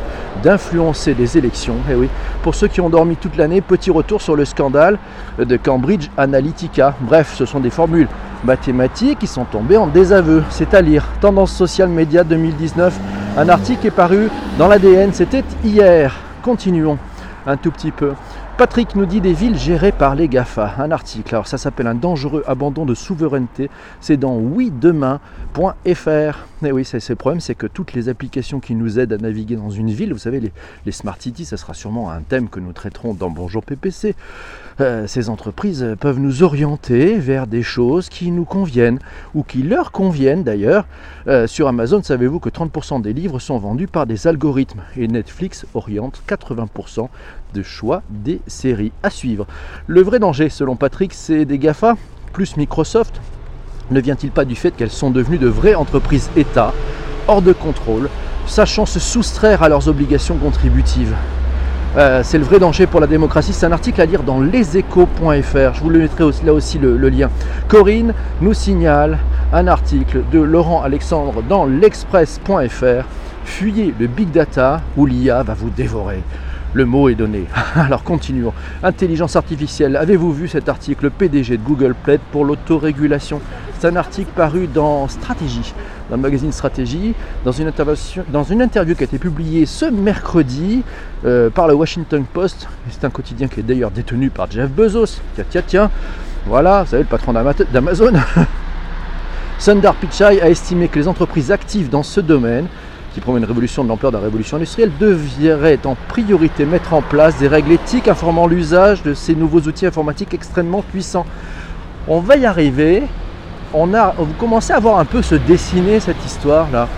d'influencer 0.42 1.14
les 1.14 1.38
élections. 1.38 1.76
Eh 1.88 1.94
pour 2.42 2.56
ceux 2.56 2.66
qui 2.66 2.80
ont 2.80 2.90
dormi 2.90 3.14
toute 3.14 3.36
l'année, 3.36 3.60
petit 3.60 3.92
retour 3.92 4.20
sur 4.20 4.34
le 4.34 4.44
scandale 4.44 4.98
de 5.38 5.56
Cambridge 5.56 6.08
Analytica. 6.16 6.96
Bref, 7.00 7.32
ce 7.36 7.46
sont 7.46 7.60
des 7.60 7.70
formules 7.70 8.08
mathématiques 8.42 9.20
qui 9.20 9.28
sont 9.28 9.44
tombées 9.44 9.76
en 9.76 9.86
désaveu. 9.86 10.42
C'est 10.50 10.74
à 10.74 10.82
lire. 10.82 11.06
Tendance 11.20 11.52
sociale 11.52 11.90
média 11.90 12.24
2019. 12.24 12.98
Un 13.38 13.48
article 13.48 13.86
est 13.86 13.92
paru 13.92 14.28
dans 14.58 14.66
l'ADN, 14.66 15.12
c'était 15.12 15.44
hier. 15.62 16.16
Continuons 16.42 16.98
un 17.46 17.56
tout 17.56 17.70
petit 17.70 17.92
peu. 17.92 18.14
Patrick 18.60 18.94
nous 18.94 19.06
dit 19.06 19.22
des 19.22 19.32
villes 19.32 19.56
gérées 19.56 19.90
par 19.90 20.14
les 20.14 20.28
GAFA. 20.28 20.74
Un 20.76 20.90
article, 20.90 21.34
alors 21.34 21.46
ça 21.46 21.56
s'appelle 21.56 21.86
un 21.86 21.94
dangereux 21.94 22.44
abandon 22.46 22.84
de 22.84 22.92
souveraineté. 22.92 23.70
C'est 24.02 24.18
dans 24.18 24.36
oui-demain.fr. 24.36 25.18
Et 26.62 26.70
oui, 26.70 26.84
c'est 26.84 27.08
le 27.08 27.16
problème, 27.16 27.40
c'est 27.40 27.54
que 27.54 27.66
toutes 27.66 27.94
les 27.94 28.10
applications 28.10 28.60
qui 28.60 28.74
nous 28.74 28.98
aident 28.98 29.14
à 29.14 29.16
naviguer 29.16 29.56
dans 29.56 29.70
une 29.70 29.90
ville, 29.90 30.12
vous 30.12 30.18
savez, 30.18 30.40
les, 30.40 30.52
les 30.84 30.92
Smart 30.92 31.16
Cities, 31.18 31.46
ça 31.46 31.56
sera 31.56 31.72
sûrement 31.72 32.10
un 32.10 32.20
thème 32.20 32.50
que 32.50 32.60
nous 32.60 32.74
traiterons 32.74 33.14
dans 33.14 33.30
Bonjour 33.30 33.64
PPC. 33.64 34.14
Euh, 34.80 35.06
ces 35.06 35.28
entreprises 35.28 35.94
peuvent 36.00 36.18
nous 36.18 36.42
orienter 36.42 37.18
vers 37.18 37.46
des 37.46 37.62
choses 37.62 38.08
qui 38.08 38.30
nous 38.30 38.44
conviennent 38.44 38.98
ou 39.34 39.42
qui 39.42 39.62
leur 39.62 39.92
conviennent 39.92 40.42
d'ailleurs. 40.42 40.86
Euh, 41.26 41.46
sur 41.46 41.68
Amazon, 41.68 42.02
savez-vous 42.02 42.40
que 42.40 42.48
30% 42.48 43.02
des 43.02 43.12
livres 43.12 43.38
sont 43.38 43.58
vendus 43.58 43.88
par 43.88 44.06
des 44.06 44.26
algorithmes 44.26 44.82
et 44.96 45.06
Netflix 45.06 45.66
oriente 45.74 46.22
80% 46.26 47.08
de 47.52 47.62
choix 47.62 48.02
des 48.08 48.40
séries 48.46 48.92
à 49.02 49.10
suivre. 49.10 49.46
Le 49.86 50.02
vrai 50.02 50.18
danger, 50.18 50.48
selon 50.48 50.76
Patrick, 50.76 51.12
c'est 51.12 51.44
des 51.44 51.58
GAFA 51.58 51.96
plus 52.32 52.56
Microsoft. 52.56 53.20
Ne 53.90 54.00
vient-il 54.00 54.30
pas 54.30 54.44
du 54.44 54.54
fait 54.54 54.70
qu'elles 54.70 54.90
sont 54.90 55.10
devenues 55.10 55.38
de 55.38 55.48
vraies 55.48 55.74
entreprises 55.74 56.30
État, 56.36 56.72
hors 57.28 57.42
de 57.42 57.52
contrôle, 57.52 58.08
sachant 58.46 58.86
se 58.86 59.00
soustraire 59.00 59.62
à 59.62 59.68
leurs 59.68 59.88
obligations 59.88 60.38
contributives? 60.38 61.14
Euh, 61.96 62.20
c'est 62.22 62.38
le 62.38 62.44
vrai 62.44 62.60
danger 62.60 62.86
pour 62.86 63.00
la 63.00 63.08
démocratie. 63.08 63.52
C'est 63.52 63.66
un 63.66 63.72
article 63.72 64.00
à 64.00 64.06
lire 64.06 64.22
dans 64.22 64.40
leséchos.fr. 64.40 65.74
Je 65.74 65.80
vous 65.80 65.90
le 65.90 65.98
mettrai 65.98 66.24
là 66.44 66.52
aussi 66.52 66.78
le, 66.78 66.96
lien. 67.08 67.30
Corinne 67.66 68.14
nous 68.40 68.54
signale 68.54 69.18
un 69.52 69.66
article 69.66 70.22
de 70.30 70.38
Laurent 70.38 70.82
Alexandre 70.82 71.42
dans 71.42 71.66
l'express.fr. 71.66 73.04
Fuyez 73.44 73.92
le 73.98 74.06
big 74.06 74.30
data 74.30 74.80
où 74.96 75.04
l'IA 75.04 75.42
va 75.42 75.54
vous 75.54 75.70
dévorer. 75.70 76.22
Le 76.74 76.84
mot 76.84 77.08
est 77.08 77.16
donné. 77.16 77.46
Alors 77.74 78.04
continuons. 78.04 78.52
Intelligence 78.84 79.34
artificielle. 79.34 79.96
Avez-vous 79.96 80.32
vu 80.32 80.46
cet 80.46 80.68
article 80.68 81.10
PDG 81.10 81.56
de 81.56 81.62
Google 81.64 81.94
plaide 82.00 82.20
pour 82.30 82.44
l'autorégulation? 82.44 83.40
C'est 83.80 83.88
un 83.88 83.96
article 83.96 84.30
paru 84.36 84.68
dans 84.72 85.08
Stratégie, 85.08 85.74
dans 86.10 86.16
le 86.16 86.22
magazine 86.22 86.52
Stratégie, 86.52 87.14
dans 87.44 87.52
une, 87.52 87.72
dans 88.28 88.42
une 88.44 88.62
interview 88.62 88.94
qui 88.94 89.02
a 89.02 89.04
été 89.04 89.18
publiée 89.18 89.64
ce 89.64 89.86
mercredi 89.86 90.82
euh, 91.24 91.50
par 91.50 91.68
le 91.68 91.74
Washington 91.74 92.24
Post. 92.30 92.68
C'est 92.90 93.04
un 93.04 93.10
quotidien 93.10 93.48
qui 93.48 93.60
est 93.60 93.62
d'ailleurs 93.62 93.90
détenu 93.90 94.30
par 94.30 94.50
Jeff 94.50 94.68
Bezos. 94.70 95.20
Tiens, 95.34 95.44
tiens, 95.48 95.62
tiens. 95.66 95.90
Voilà, 96.46 96.82
vous 96.82 96.90
savez, 96.90 97.02
le 97.02 97.08
patron 97.08 97.32
d'Amazon. 97.32 98.12
Sundar 99.58 99.94
Pichai 99.94 100.40
a 100.40 100.48
estimé 100.48 100.88
que 100.88 100.98
les 100.98 101.06
entreprises 101.06 101.52
actives 101.52 101.90
dans 101.90 102.02
ce 102.02 102.20
domaine 102.20 102.66
qui 103.12 103.20
promet 103.20 103.38
une 103.38 103.44
révolution 103.44 103.82
de 103.82 103.88
l'ampleur 103.88 104.12
de 104.12 104.16
la 104.16 104.22
révolution 104.22 104.56
industrielle, 104.56 104.92
devrait 105.00 105.80
en 105.84 105.96
priorité 106.08 106.64
mettre 106.64 106.94
en 106.94 107.02
place 107.02 107.38
des 107.38 107.48
règles 107.48 107.72
éthiques 107.72 108.08
informant 108.08 108.46
l'usage 108.46 109.02
de 109.02 109.14
ces 109.14 109.34
nouveaux 109.34 109.60
outils 109.60 109.86
informatiques 109.86 110.32
extrêmement 110.32 110.82
puissants. 110.82 111.26
On 112.08 112.20
va 112.20 112.36
y 112.36 112.46
arriver. 112.46 113.02
On 113.72 113.94
a, 113.94 114.12
vous 114.18 114.32
commencez 114.38 114.72
à 114.72 114.80
voir 114.80 114.98
un 114.98 115.04
peu 115.04 115.22
se 115.22 115.36
dessiner 115.36 116.00
cette 116.00 116.24
histoire-là. 116.24 116.88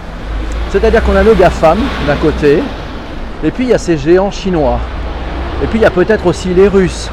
C'est-à-dire 0.71 1.05
qu'on 1.05 1.14
a 1.17 1.23
nos 1.23 1.35
GAFAM 1.35 1.79
d'un 2.07 2.17
côté, 2.17 2.62
et 3.45 3.50
puis 3.50 3.64
il 3.64 3.71
y 3.71 3.75
a 3.75 3.79
ces 3.79 3.99
géants 3.99 4.31
chinois. 4.31 4.79
Et 5.62 5.67
puis 5.67 5.79
il 5.79 5.83
y 5.83 5.87
a 5.87 5.91
peut-être 5.91 6.26
aussi 6.26 6.49
les 6.55 6.69
Russes. 6.69 7.11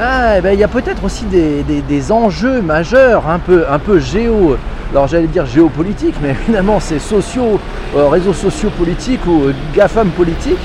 Ah, 0.00 0.38
eh 0.38 0.40
ben, 0.40 0.54
il 0.54 0.60
y 0.60 0.64
a 0.64 0.68
peut-être 0.68 1.04
aussi 1.04 1.26
des, 1.26 2.12
enjeux 2.12 2.62
majeurs, 2.62 3.28
un 3.28 3.38
peu, 3.38 3.66
un 3.70 3.78
peu 3.78 3.98
géo, 4.00 4.56
alors 4.90 5.06
j'allais 5.06 5.26
dire 5.26 5.44
géopolitique, 5.44 6.14
mais 6.22 6.32
finalement 6.32 6.80
c'est 6.80 6.98
sociaux, 6.98 7.60
euh, 7.94 8.08
réseaux 8.08 8.32
sociaux 8.32 8.70
politiques 8.70 9.26
ou 9.26 9.48
euh, 9.48 9.54
GAFAM 9.74 10.08
politiques 10.08 10.58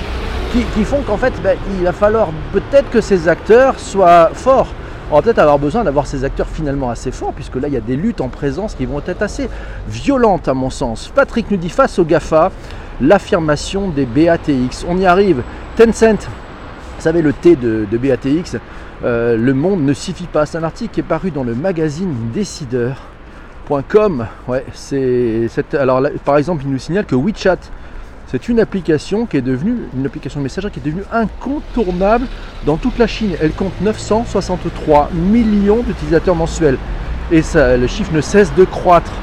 qui, 0.53 0.83
font 0.85 1.01
qu'en 1.05 1.17
fait 1.17 1.33
ben, 1.43 1.57
il 1.77 1.83
va 1.83 1.91
falloir 1.91 2.29
peut-être 2.53 2.89
que 2.89 3.01
ces 3.01 3.27
acteurs 3.27 3.77
soient 3.77 4.29
forts. 4.33 4.67
On 5.09 5.15
va 5.15 5.21
peut-être 5.21 5.39
avoir 5.39 5.57
besoin 5.57 5.85
d'avoir 5.85 6.05
ces 6.05 6.25
acteurs 6.25 6.47
finalement 6.47 6.89
assez 6.89 7.11
forts, 7.11 7.31
puisque 7.33 7.55
là 7.55 7.69
il 7.69 7.73
y 7.73 7.77
a 7.77 7.81
des 7.81 7.95
luttes 7.95 8.19
en 8.19 8.27
présence 8.27 8.75
qui 8.75 8.85
vont 8.85 9.01
être 9.07 9.21
assez 9.21 9.49
violentes 9.87 10.49
à 10.49 10.53
mon 10.53 10.69
sens. 10.69 11.11
Patrick 11.15 11.49
nous 11.49 11.55
dit 11.55 11.69
face 11.69 11.97
au 11.97 12.03
GAFA, 12.03 12.51
l'affirmation 12.99 13.87
des 13.87 14.05
BATX. 14.05 14.85
On 14.89 14.97
y 14.97 15.05
arrive. 15.05 15.43
Tencent, 15.77 16.27
vous 16.97 17.01
savez 17.01 17.21
le 17.21 17.31
T 17.31 17.55
de, 17.55 17.85
BATX, 17.89 18.57
euh, 19.05 19.37
le 19.37 19.53
monde 19.53 19.81
ne 19.85 19.93
suffit 19.93 20.27
pas. 20.27 20.45
C'est 20.45 20.57
un 20.57 20.63
article 20.63 20.93
qui 20.93 20.99
est 20.99 21.03
paru 21.03 21.31
dans 21.31 21.43
le 21.43 21.55
magazine 21.55 22.13
Décideur. 22.33 23.03
Ouais, 23.69 24.65
c'est 24.73 25.49
alors 25.73 26.01
par 26.23 26.37
exemple, 26.37 26.63
il 26.65 26.71
nous 26.71 26.79
signale 26.79 27.05
que 27.05 27.15
WeChat, 27.15 27.57
c'est 28.29 28.49
une 28.49 28.59
application 28.59 29.25
qui 29.25 29.37
est 29.37 29.41
devenue 29.41 29.77
une 29.95 30.05
application 30.05 30.41
de 30.41 30.43
messagerie 30.43 30.71
qui 30.71 30.79
est 30.79 30.83
devenue 30.83 31.05
incontournable 31.13 32.27
dans 32.65 32.75
toute 32.75 32.97
la 32.97 33.07
Chine. 33.07 33.31
Elle 33.41 33.53
compte 33.53 33.79
963 33.79 35.11
millions 35.13 35.81
d'utilisateurs 35.81 36.35
mensuels 36.35 36.77
et 37.31 37.41
le 37.55 37.87
chiffre 37.87 38.11
ne 38.13 38.19
cesse 38.19 38.53
de 38.55 38.65
croître. 38.65 39.13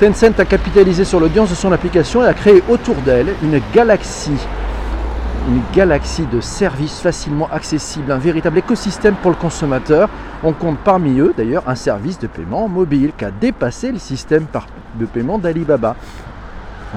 Tencent 0.00 0.40
a 0.40 0.44
capitalisé 0.44 1.04
sur 1.04 1.20
l'audience 1.20 1.50
de 1.50 1.54
son 1.54 1.70
application 1.70 2.24
et 2.24 2.26
a 2.26 2.34
créé 2.34 2.64
autour 2.68 2.96
d'elle 2.96 3.28
une 3.42 3.60
galaxie 3.72 4.38
une 5.48 5.62
galaxie 5.74 6.26
de 6.32 6.40
services 6.40 7.00
facilement 7.00 7.48
accessibles, 7.50 8.12
un 8.12 8.18
véritable 8.18 8.58
écosystème 8.58 9.14
pour 9.16 9.32
le 9.32 9.36
consommateur. 9.36 10.08
On 10.44 10.52
compte 10.52 10.78
parmi 10.78 11.18
eux 11.18 11.34
d'ailleurs 11.36 11.64
un 11.66 11.74
service 11.74 12.18
de 12.20 12.28
paiement 12.28 12.68
mobile 12.68 13.10
qui 13.18 13.24
a 13.24 13.32
dépassé 13.32 13.90
le 13.90 13.98
système 13.98 14.46
de 15.00 15.04
paiement 15.04 15.38
d'Alibaba 15.38 15.96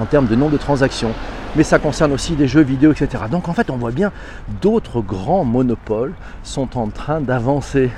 en 0.00 0.04
termes 0.04 0.26
de 0.26 0.36
nombre 0.36 0.52
de 0.52 0.58
transactions. 0.58 1.12
Mais 1.56 1.62
ça 1.62 1.78
concerne 1.78 2.12
aussi 2.12 2.34
des 2.34 2.48
jeux 2.48 2.62
vidéo, 2.62 2.92
etc. 2.92 3.24
Donc 3.30 3.48
en 3.48 3.54
fait, 3.54 3.70
on 3.70 3.76
voit 3.76 3.90
bien 3.90 4.12
d'autres 4.60 5.00
grands 5.00 5.44
monopoles 5.44 6.12
sont 6.42 6.76
en 6.76 6.88
train 6.88 7.20
d'avancer. 7.20 7.90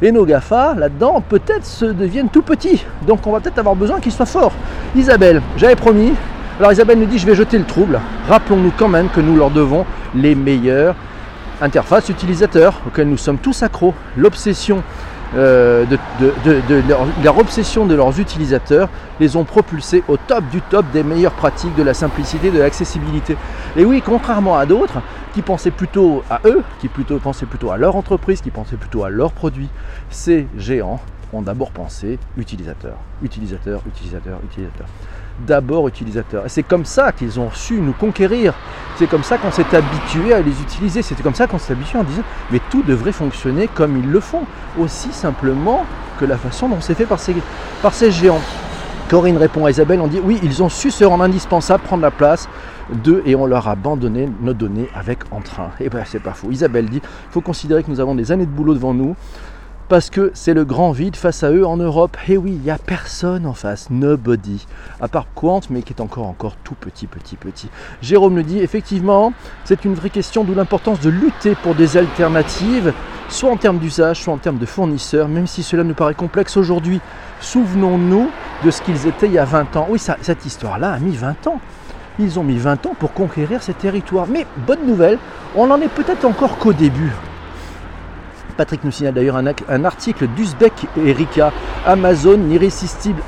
Et 0.00 0.10
nos 0.12 0.24
GAFA, 0.24 0.74
là-dedans, 0.74 1.22
peut-être 1.28 1.66
se 1.66 1.84
deviennent 1.84 2.30
tout 2.30 2.42
petits. 2.42 2.84
Donc 3.06 3.26
on 3.26 3.32
va 3.32 3.40
peut-être 3.40 3.58
avoir 3.58 3.76
besoin 3.76 4.00
qu'ils 4.00 4.12
soient 4.12 4.24
forts. 4.24 4.54
Isabelle, 4.96 5.42
j'avais 5.58 5.76
promis, 5.76 6.12
alors 6.58 6.72
Isabelle 6.72 6.98
nous 6.98 7.06
dit 7.06 7.18
je 7.18 7.26
vais 7.26 7.34
jeter 7.34 7.58
le 7.58 7.64
trouble. 7.64 8.00
Rappelons-nous 8.28 8.72
quand 8.78 8.88
même 8.88 9.10
que 9.10 9.20
nous 9.20 9.36
leur 9.36 9.50
devons 9.50 9.84
les 10.14 10.34
meilleures 10.34 10.96
interfaces 11.60 12.08
utilisateurs 12.08 12.80
auxquelles 12.86 13.08
nous 13.08 13.18
sommes 13.18 13.38
tous 13.38 13.62
accros. 13.62 13.94
L'obsession 14.16 14.82
euh, 15.34 15.86
de, 15.86 16.82
leur, 17.24 17.38
obsession 17.38 17.86
de 17.86 17.94
leurs 17.94 18.20
utilisateurs 18.20 18.88
les 19.20 19.36
ont 19.36 19.44
propulsés 19.44 20.02
au 20.08 20.16
top 20.16 20.44
du 20.50 20.60
top 20.60 20.84
des 20.92 21.02
meilleures 21.02 21.32
pratiques, 21.32 21.74
de 21.74 21.82
la 21.82 21.94
simplicité, 21.94 22.50
de 22.50 22.58
l'accessibilité. 22.58 23.36
Et 23.76 23.84
oui, 23.84 24.02
contrairement 24.04 24.56
à 24.56 24.66
d'autres 24.66 25.00
qui 25.34 25.42
pensaient 25.42 25.70
plutôt 25.70 26.22
à 26.28 26.40
eux, 26.44 26.62
qui 26.80 26.88
plutôt, 26.88 27.18
pensaient 27.18 27.46
plutôt 27.46 27.70
à 27.70 27.78
leur 27.78 27.96
entreprise, 27.96 28.40
qui 28.40 28.50
pensaient 28.50 28.76
plutôt 28.76 29.04
à 29.04 29.10
leurs 29.10 29.32
produits, 29.32 29.70
ces 30.10 30.46
géants 30.56 31.00
ont 31.32 31.40
d'abord 31.42 31.70
pensé 31.70 32.18
utilisateur, 32.36 32.96
utilisateur, 33.22 33.80
utilisateur, 33.86 34.38
utilisateur 34.44 34.86
d'abord 35.46 35.88
utilisateurs. 35.88 36.46
Et 36.46 36.48
c'est 36.48 36.62
comme 36.62 36.84
ça 36.84 37.12
qu'ils 37.12 37.40
ont 37.40 37.50
su 37.50 37.80
nous 37.80 37.92
conquérir. 37.92 38.54
C'est 38.96 39.06
comme 39.06 39.22
ça 39.22 39.38
qu'on 39.38 39.50
s'est 39.50 39.74
habitué 39.74 40.32
à 40.32 40.40
les 40.40 40.60
utiliser. 40.60 41.02
C'était 41.02 41.22
comme 41.22 41.34
ça 41.34 41.46
qu'on 41.46 41.58
s'est 41.58 41.72
habitué 41.72 41.98
en 41.98 42.04
disant 42.04 42.22
mais 42.50 42.60
tout 42.70 42.82
devrait 42.82 43.12
fonctionner 43.12 43.68
comme 43.68 43.96
ils 43.96 44.10
le 44.10 44.20
font. 44.20 44.42
Aussi 44.78 45.12
simplement 45.12 45.84
que 46.18 46.24
la 46.24 46.36
façon 46.36 46.68
dont 46.68 46.80
c'est 46.80 46.94
fait 46.94 47.06
par 47.06 47.18
ces, 47.18 48.10
géants. 48.10 48.40
Corinne 49.08 49.36
répond 49.36 49.66
à 49.66 49.70
Isabelle, 49.70 50.00
on 50.00 50.06
dit 50.06 50.20
oui, 50.22 50.38
ils 50.42 50.62
ont 50.62 50.68
su 50.68 50.90
se 50.90 51.04
rendre 51.04 51.24
indispensables, 51.24 51.82
prendre 51.82 52.02
la 52.02 52.10
place 52.10 52.48
d'eux 52.92 53.22
et 53.26 53.34
on 53.34 53.46
leur 53.46 53.68
a 53.68 53.72
abandonné 53.72 54.28
nos 54.40 54.54
données 54.54 54.88
avec 54.94 55.20
entrain. 55.30 55.70
Et 55.80 55.88
ben 55.88 56.02
c'est 56.06 56.22
pas 56.22 56.32
faux. 56.32 56.50
Isabelle 56.50 56.88
dit, 56.88 57.02
il 57.02 57.32
faut 57.32 57.40
considérer 57.40 57.82
que 57.82 57.90
nous 57.90 58.00
avons 58.00 58.14
des 58.14 58.32
années 58.32 58.46
de 58.46 58.50
boulot 58.50 58.74
devant 58.74 58.94
nous 58.94 59.16
parce 59.92 60.08
que 60.08 60.30
c'est 60.32 60.54
le 60.54 60.64
grand 60.64 60.90
vide 60.92 61.16
face 61.16 61.42
à 61.42 61.50
eux 61.50 61.66
en 61.66 61.76
Europe. 61.76 62.16
Et 62.26 62.38
oui, 62.38 62.52
il 62.54 62.62
n'y 62.62 62.70
a 62.70 62.78
personne 62.78 63.44
en 63.44 63.52
face, 63.52 63.90
nobody, 63.90 64.66
à 65.02 65.08
part 65.08 65.26
Quant, 65.34 65.60
mais 65.68 65.82
qui 65.82 65.92
est 65.92 66.00
encore 66.00 66.28
encore 66.28 66.56
tout 66.64 66.74
petit, 66.74 67.06
petit, 67.06 67.36
petit. 67.36 67.68
Jérôme 68.00 68.36
le 68.36 68.42
dit, 68.42 68.60
effectivement, 68.60 69.34
c'est 69.64 69.84
une 69.84 69.92
vraie 69.92 70.08
question, 70.08 70.44
d'où 70.44 70.54
l'importance 70.54 70.98
de 71.00 71.10
lutter 71.10 71.54
pour 71.62 71.74
des 71.74 71.98
alternatives, 71.98 72.94
soit 73.28 73.50
en 73.50 73.58
termes 73.58 73.76
d'usage, 73.76 74.22
soit 74.22 74.32
en 74.32 74.38
termes 74.38 74.56
de 74.56 74.64
fournisseurs, 74.64 75.28
même 75.28 75.46
si 75.46 75.62
cela 75.62 75.84
nous 75.84 75.92
paraît 75.92 76.14
complexe 76.14 76.56
aujourd'hui. 76.56 77.02
Souvenons-nous 77.42 78.30
de 78.64 78.70
ce 78.70 78.80
qu'ils 78.80 79.06
étaient 79.06 79.26
il 79.26 79.34
y 79.34 79.38
a 79.38 79.44
20 79.44 79.76
ans. 79.76 79.88
Oui, 79.90 79.98
cette 79.98 80.46
histoire-là 80.46 80.92
a 80.92 80.98
mis 81.00 81.16
20 81.16 81.48
ans. 81.48 81.60
Ils 82.18 82.40
ont 82.40 82.44
mis 82.44 82.56
20 82.56 82.86
ans 82.86 82.94
pour 82.98 83.12
conquérir 83.12 83.62
ces 83.62 83.74
territoires. 83.74 84.26
Mais 84.26 84.46
bonne 84.66 84.86
nouvelle, 84.86 85.18
on 85.54 85.66
n'en 85.66 85.82
est 85.82 85.88
peut-être 85.88 86.24
encore 86.24 86.56
qu'au 86.56 86.72
début. 86.72 87.12
Patrick 88.54 88.84
nous 88.84 88.90
signale 88.90 89.14
d'ailleurs 89.14 89.36
un, 89.36 89.84
article 89.84 90.26
d'Uzbek 90.28 90.86
Erika. 91.04 91.52
Amazon, 91.86 92.38
l'irrésistible 92.48 93.22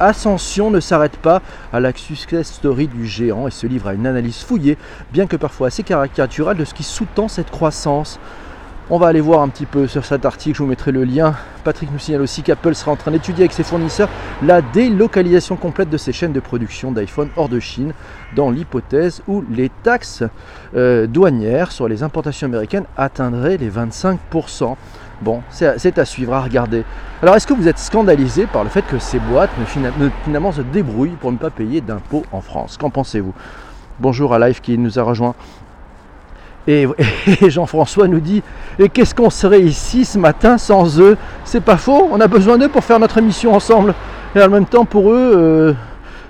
ascension 0.00 0.70
ne 0.70 0.80
s'arrête 0.80 1.16
pas 1.16 1.40
à 1.72 1.80
la 1.80 1.92
success 1.94 2.52
story 2.52 2.88
du 2.88 3.06
géant 3.06 3.46
et 3.46 3.50
se 3.50 3.66
livre 3.66 3.88
à 3.88 3.94
une 3.94 4.06
analyse 4.06 4.42
fouillée, 4.42 4.76
bien 5.12 5.26
que 5.26 5.36
parfois 5.36 5.68
assez 5.68 5.82
caricaturale, 5.82 6.56
de 6.56 6.64
ce 6.64 6.74
qui 6.74 6.82
sous-tend 6.82 7.28
cette 7.28 7.50
croissance. 7.50 8.18
On 8.90 8.98
va 8.98 9.06
aller 9.06 9.22
voir 9.22 9.40
un 9.40 9.48
petit 9.48 9.64
peu 9.64 9.86
sur 9.86 10.04
cet 10.04 10.26
article, 10.26 10.58
je 10.58 10.62
vous 10.62 10.68
mettrai 10.68 10.92
le 10.92 11.04
lien. 11.04 11.34
Patrick 11.64 11.90
nous 11.90 11.98
signale 11.98 12.20
aussi 12.20 12.42
qu'Apple 12.42 12.74
sera 12.74 12.92
en 12.92 12.96
train 12.96 13.12
d'étudier 13.12 13.44
avec 13.44 13.54
ses 13.54 13.62
fournisseurs 13.62 14.10
la 14.42 14.60
délocalisation 14.60 15.56
complète 15.56 15.88
de 15.88 15.96
ses 15.96 16.12
chaînes 16.12 16.34
de 16.34 16.40
production 16.40 16.92
d'iPhone 16.92 17.30
hors 17.36 17.48
de 17.48 17.60
Chine, 17.60 17.94
dans 18.36 18.50
l'hypothèse 18.50 19.22
où 19.26 19.42
les 19.50 19.70
taxes 19.82 20.22
euh, 20.76 21.06
douanières 21.06 21.72
sur 21.72 21.88
les 21.88 22.02
importations 22.02 22.46
américaines 22.46 22.84
atteindraient 22.98 23.56
les 23.56 23.70
25%. 23.70 24.76
Bon, 25.22 25.40
c'est 25.48 25.98
à 25.98 26.04
suivre, 26.04 26.34
à 26.34 26.42
regarder. 26.42 26.84
Alors, 27.22 27.36
est-ce 27.36 27.46
que 27.46 27.54
vous 27.54 27.68
êtes 27.68 27.78
scandalisé 27.78 28.44
par 28.44 28.64
le 28.64 28.68
fait 28.68 28.82
que 28.82 28.98
ces 28.98 29.18
boîtes 29.18 29.50
finalement 30.24 30.52
se 30.52 30.60
débrouillent 30.60 31.16
pour 31.18 31.32
ne 31.32 31.38
pas 31.38 31.48
payer 31.48 31.80
d'impôts 31.80 32.24
en 32.32 32.42
France? 32.42 32.76
Qu'en 32.76 32.90
pensez-vous? 32.90 33.32
Bonjour 33.98 34.34
à 34.34 34.40
Live 34.40 34.60
qui 34.60 34.76
nous 34.76 34.98
a 34.98 35.02
rejoint. 35.02 35.34
Et, 36.68 36.86
Jean-François 37.48 38.08
nous 38.08 38.20
dit 38.20 38.42
Et 38.78 38.88
qu'est-ce 38.88 39.14
qu'on 39.14 39.30
serait 39.30 39.60
ici 39.60 40.04
ce 40.04 40.18
matin 40.18 40.56
sans 40.58 41.00
eux? 41.00 41.16
C'est 41.44 41.62
pas 41.62 41.76
faux, 41.76 42.08
on 42.10 42.20
a 42.20 42.26
besoin 42.26 42.58
d'eux 42.58 42.68
pour 42.68 42.84
faire 42.84 42.98
notre 42.98 43.18
émission 43.18 43.54
ensemble. 43.54 43.94
Et 44.34 44.42
en 44.42 44.48
même 44.48 44.66
temps, 44.66 44.84
pour 44.84 45.12
eux, 45.12 45.32
euh, 45.36 45.72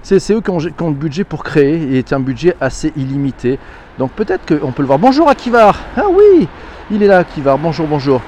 c'est 0.02 0.18
eux 0.32 0.40
qui 0.40 0.50
ont, 0.50 0.58
le 0.58 0.94
budget 0.94 1.24
pour 1.24 1.44
créer, 1.44 1.96
et 1.96 2.04
c'est 2.06 2.14
un 2.14 2.20
budget 2.20 2.56
assez 2.60 2.92
illimité. 2.96 3.58
Donc 3.98 4.10
peut-être 4.10 4.44
qu'on 4.46 4.72
peut 4.72 4.82
le 4.82 4.88
voir. 4.88 4.98
Bonjour 4.98 5.28
Akivar 5.28 5.78
Ah 5.96 6.06
oui 6.12 6.48
Il 6.90 7.02
est 7.02 7.06
là 7.06 7.18
Akivar, 7.18 7.56
bonjour, 7.56 7.86
bonjour. 7.86 8.20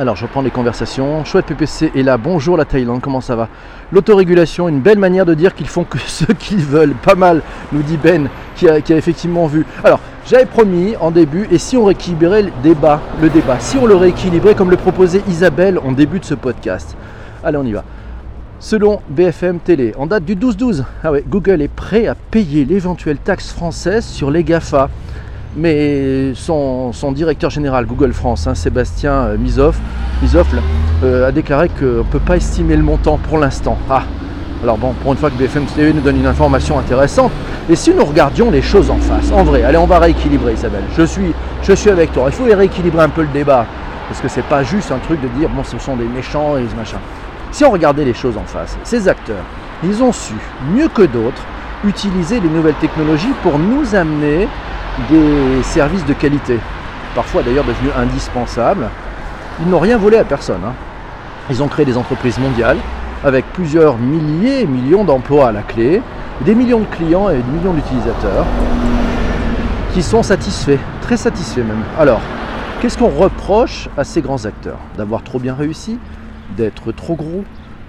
Alors 0.00 0.16
je 0.16 0.22
reprends 0.22 0.40
les 0.40 0.50
conversations. 0.50 1.26
Chouette 1.26 1.44
PPC 1.44 1.92
est 1.94 2.02
là. 2.02 2.16
Bonjour 2.16 2.56
la 2.56 2.64
Thaïlande, 2.64 3.02
comment 3.02 3.20
ça 3.20 3.36
va? 3.36 3.50
L'autorégulation, 3.92 4.66
une 4.66 4.80
belle 4.80 4.98
manière 4.98 5.26
de 5.26 5.34
dire 5.34 5.54
qu'ils 5.54 5.68
font 5.68 5.84
que 5.84 5.98
ce 6.06 6.24
qu'ils 6.24 6.64
veulent. 6.64 6.94
Pas 6.94 7.16
mal, 7.16 7.42
nous 7.70 7.82
dit 7.82 7.98
Ben, 7.98 8.30
qui 8.56 8.66
a, 8.66 8.78
effectivement 8.78 9.46
vu. 9.46 9.66
Alors, 9.84 10.00
j'avais 10.24 10.46
promis 10.46 10.96
en 11.02 11.10
début, 11.10 11.46
et 11.50 11.58
si 11.58 11.76
on 11.76 11.84
rééquilibrait 11.84 12.44
le 12.44 12.52
débat, 12.62 13.02
le 13.20 13.28
débat, 13.28 13.60
si 13.60 13.76
on 13.76 13.84
le 13.84 13.94
rééquilibrait 13.94 14.54
comme 14.54 14.70
le 14.70 14.78
proposait 14.78 15.20
Isabelle 15.28 15.78
en 15.84 15.92
début 15.92 16.18
de 16.18 16.24
ce 16.24 16.34
podcast. 16.34 16.96
Allez, 17.44 17.58
on 17.58 17.64
y 17.64 17.72
va. 17.72 17.84
Selon 18.58 19.02
BFM 19.10 19.58
Télé, 19.58 19.92
en 19.98 20.06
date 20.06 20.24
du 20.24 20.34
12-12, 20.34 20.82
ah 21.04 21.12
ouais, 21.12 21.22
Google 21.28 21.60
est 21.60 21.68
prêt 21.68 22.06
à 22.06 22.14
payer 22.14 22.64
l'éventuelle 22.64 23.18
taxe 23.18 23.52
française 23.52 24.06
sur 24.06 24.30
les 24.30 24.44
GAFA 24.44 24.88
mais 25.56 26.32
son, 26.34 26.92
directeur 27.12 27.50
général 27.50 27.86
Google 27.86 28.12
France, 28.12 28.46
hein, 28.46 28.54
Sébastien 28.54 29.12
euh, 29.12 29.36
Misoff, 29.38 29.80
euh, 31.02 31.28
a 31.28 31.32
déclaré 31.32 31.68
qu'on 31.68 31.84
ne 31.84 32.02
peut 32.02 32.20
pas 32.20 32.36
estimer 32.36 32.76
le 32.76 32.82
montant 32.82 33.18
pour 33.18 33.38
l'instant. 33.38 33.76
Ah, 33.88 34.02
alors 34.62 34.78
bon, 34.78 34.92
pour 35.02 35.12
une 35.12 35.18
fois 35.18 35.30
que 35.30 35.36
BFM 35.36 35.64
TV 35.64 35.92
nous 35.92 36.02
donne 36.02 36.18
une 36.18 36.26
information 36.26 36.78
intéressante, 36.78 37.32
et 37.68 37.76
si 37.76 37.92
nous 37.92 38.04
regardions 38.04 38.50
les 38.50 38.62
choses 38.62 38.90
en 38.90 38.98
face, 38.98 39.32
en 39.32 39.42
vrai, 39.42 39.62
allez, 39.64 39.78
on 39.78 39.86
va 39.86 39.98
rééquilibrer 39.98 40.52
Isabelle, 40.52 40.84
je 40.96 41.02
suis, 41.02 41.32
je 41.62 41.72
suis 41.72 41.90
avec 41.90 42.12
toi, 42.12 42.24
il 42.26 42.32
faut 42.32 42.44
rééquilibrer 42.44 43.02
un 43.02 43.08
peu 43.08 43.22
le 43.22 43.28
débat, 43.28 43.66
parce 44.08 44.20
que 44.20 44.28
c'est 44.28 44.44
pas 44.44 44.62
juste 44.62 44.92
un 44.92 44.98
truc 44.98 45.20
de 45.20 45.28
dire, 45.38 45.48
bon, 45.48 45.64
ce 45.64 45.78
sont 45.78 45.96
des 45.96 46.04
méchants 46.04 46.56
et 46.58 46.66
ce 46.70 46.76
machin. 46.76 46.98
Si 47.52 47.64
on 47.64 47.70
regardait 47.70 48.04
les 48.04 48.14
choses 48.14 48.36
en 48.36 48.44
face, 48.44 48.76
ces 48.84 49.08
acteurs, 49.08 49.44
ils 49.82 50.02
ont 50.02 50.12
su, 50.12 50.34
mieux 50.74 50.88
que 50.88 51.02
d'autres, 51.02 51.42
utiliser 51.84 52.38
les 52.40 52.48
nouvelles 52.48 52.74
technologies 52.74 53.32
pour 53.42 53.58
nous 53.58 53.94
amener 53.94 54.46
des 55.08 55.62
services 55.62 56.04
de 56.04 56.12
qualité, 56.12 56.58
parfois 57.14 57.42
d'ailleurs 57.42 57.64
devenus 57.64 57.92
indispensables. 57.96 58.88
Ils 59.62 59.68
n'ont 59.68 59.78
rien 59.78 59.98
volé 59.98 60.16
à 60.16 60.24
personne. 60.24 60.60
Hein. 60.64 60.72
Ils 61.50 61.62
ont 61.62 61.68
créé 61.68 61.84
des 61.84 61.96
entreprises 61.96 62.38
mondiales 62.38 62.78
avec 63.24 63.44
plusieurs 63.52 63.98
milliers 63.98 64.62
et 64.62 64.66
millions 64.66 65.04
d'emplois 65.04 65.48
à 65.48 65.52
la 65.52 65.62
clé, 65.62 66.00
des 66.44 66.54
millions 66.54 66.80
de 66.80 66.86
clients 66.86 67.28
et 67.28 67.36
des 67.36 67.58
millions 67.58 67.72
d'utilisateurs 67.72 68.46
qui 69.92 70.02
sont 70.02 70.22
satisfaits, 70.22 70.78
très 71.02 71.16
satisfaits 71.16 71.60
même. 71.60 71.82
Alors, 71.98 72.20
qu'est-ce 72.80 72.96
qu'on 72.96 73.08
reproche 73.08 73.88
à 73.96 74.04
ces 74.04 74.22
grands 74.22 74.44
acteurs? 74.44 74.78
D'avoir 74.96 75.22
trop 75.22 75.38
bien 75.38 75.54
réussi 75.54 75.98
D'être 76.56 76.92
trop 76.92 77.14
gros 77.14 77.44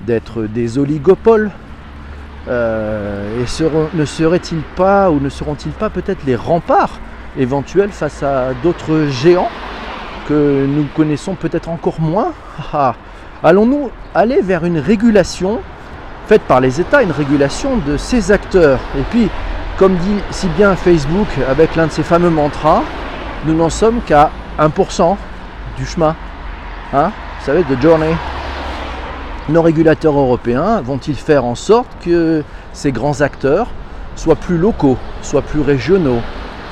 D'être 0.06 0.44
des 0.44 0.78
oligopoles? 0.80 1.52
Euh, 2.48 3.40
et 3.40 3.64
ne 3.96 4.06
seraient-ils 4.06 4.62
pas 4.76 5.12
ou 5.12 5.20
ne 5.20 5.30
seront-ils 5.30 5.72
pas 5.72 5.90
peut-être 5.90 6.24
les 6.26 6.36
remparts 6.36 7.00
éventuels 7.38 7.92
face 7.92 8.24
à 8.24 8.54
d'autres 8.64 9.08
géants 9.10 9.50
que 10.28 10.66
nous 10.66 10.86
connaissons 10.96 11.36
peut-être 11.36 11.70
encore 11.70 12.00
moins 12.02 12.34
ah, 12.74 12.96
Allons-nous 13.44 13.90
aller 14.14 14.42
vers 14.42 14.66
une 14.66 14.80
régulation 14.80 15.60
faite 16.28 16.44
par 16.44 16.62
les 16.62 16.80
États, 16.80 17.02
une 17.02 17.12
régulation 17.12 17.78
de 17.78 17.98
ces 17.98 18.32
acteurs? 18.32 18.80
Et 18.98 19.04
puis, 19.10 19.30
comme 19.78 19.96
dit 19.96 20.18
si 20.30 20.48
bien 20.50 20.76
Facebook 20.76 21.28
avec 21.50 21.76
l'un 21.76 21.88
de 21.88 21.92
ses 21.92 22.04
fameux 22.04 22.30
mantras, 22.30 22.84
nous 23.46 23.56
n'en 23.56 23.70
sommes 23.70 24.02
qu'à 24.02 24.30
1% 24.60 25.16
du 25.78 25.86
chemin. 25.86 26.16
Hein? 26.94 27.12
Vous 27.40 27.46
savez, 27.46 27.64
de 27.64 27.82
journey 27.82 28.14
nos 29.50 29.62
régulateurs 29.62 30.18
européens 30.18 30.82
vont-ils 30.82 31.16
faire 31.16 31.46
en 31.46 31.56
sorte 31.56 31.88
que 32.04 32.44
ces 32.74 32.92
grands 32.92 33.22
acteurs 33.22 33.68
soient 34.16 34.36
plus 34.36 34.58
locaux, 34.58 34.98
soient 35.22 35.42
plus 35.42 35.62
régionaux, 35.62 36.22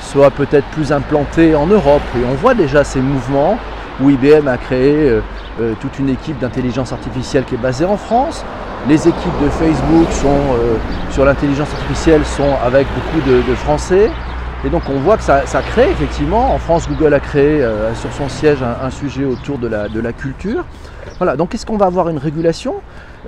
soient 0.00 0.30
peut-être 0.30 0.66
plus 0.68 0.92
implantés 0.92 1.54
en 1.54 1.66
Europe? 1.66 2.02
Et 2.16 2.24
on 2.30 2.34
voit 2.34 2.54
déjà 2.54 2.84
ces 2.84 3.00
mouvements 3.00 3.58
où 4.00 4.10
IBM 4.10 4.48
a 4.48 4.56
créé 4.56 5.08
euh, 5.08 5.20
euh, 5.60 5.74
toute 5.80 5.98
une 5.98 6.08
équipe 6.08 6.38
d'intelligence 6.38 6.92
artificielle 6.92 7.44
qui 7.44 7.54
est 7.54 7.58
basée 7.58 7.84
en 7.84 7.96
France. 7.96 8.44
Les 8.88 9.08
équipes 9.08 9.42
de 9.42 9.48
Facebook 9.50 10.06
euh, 10.24 10.76
sur 11.10 11.24
l'intelligence 11.24 11.68
artificielle 11.74 12.24
sont 12.24 12.54
avec 12.64 12.86
beaucoup 12.94 13.28
de, 13.28 13.54
Français. 13.56 14.10
Et 14.64 14.68
donc 14.68 14.82
on 14.88 14.98
voit 15.00 15.16
que 15.16 15.22
ça, 15.22 15.42
crée 15.70 15.90
effectivement, 15.90 16.52
en 16.52 16.58
France 16.58 16.86
Google 16.88 17.14
a 17.14 17.20
créé 17.20 17.66
sur 17.94 18.12
son 18.12 18.28
siège 18.28 18.58
un, 18.62 18.90
sujet 18.90 19.24
autour 19.24 19.58
de 19.58 19.68
la, 19.68 20.12
culture. 20.12 20.64
Voilà, 21.18 21.36
donc 21.36 21.54
est-ce 21.54 21.64
qu'on 21.64 21.76
va 21.76 21.86
avoir 21.86 22.08
une 22.08 22.18
régulation? 22.18 22.76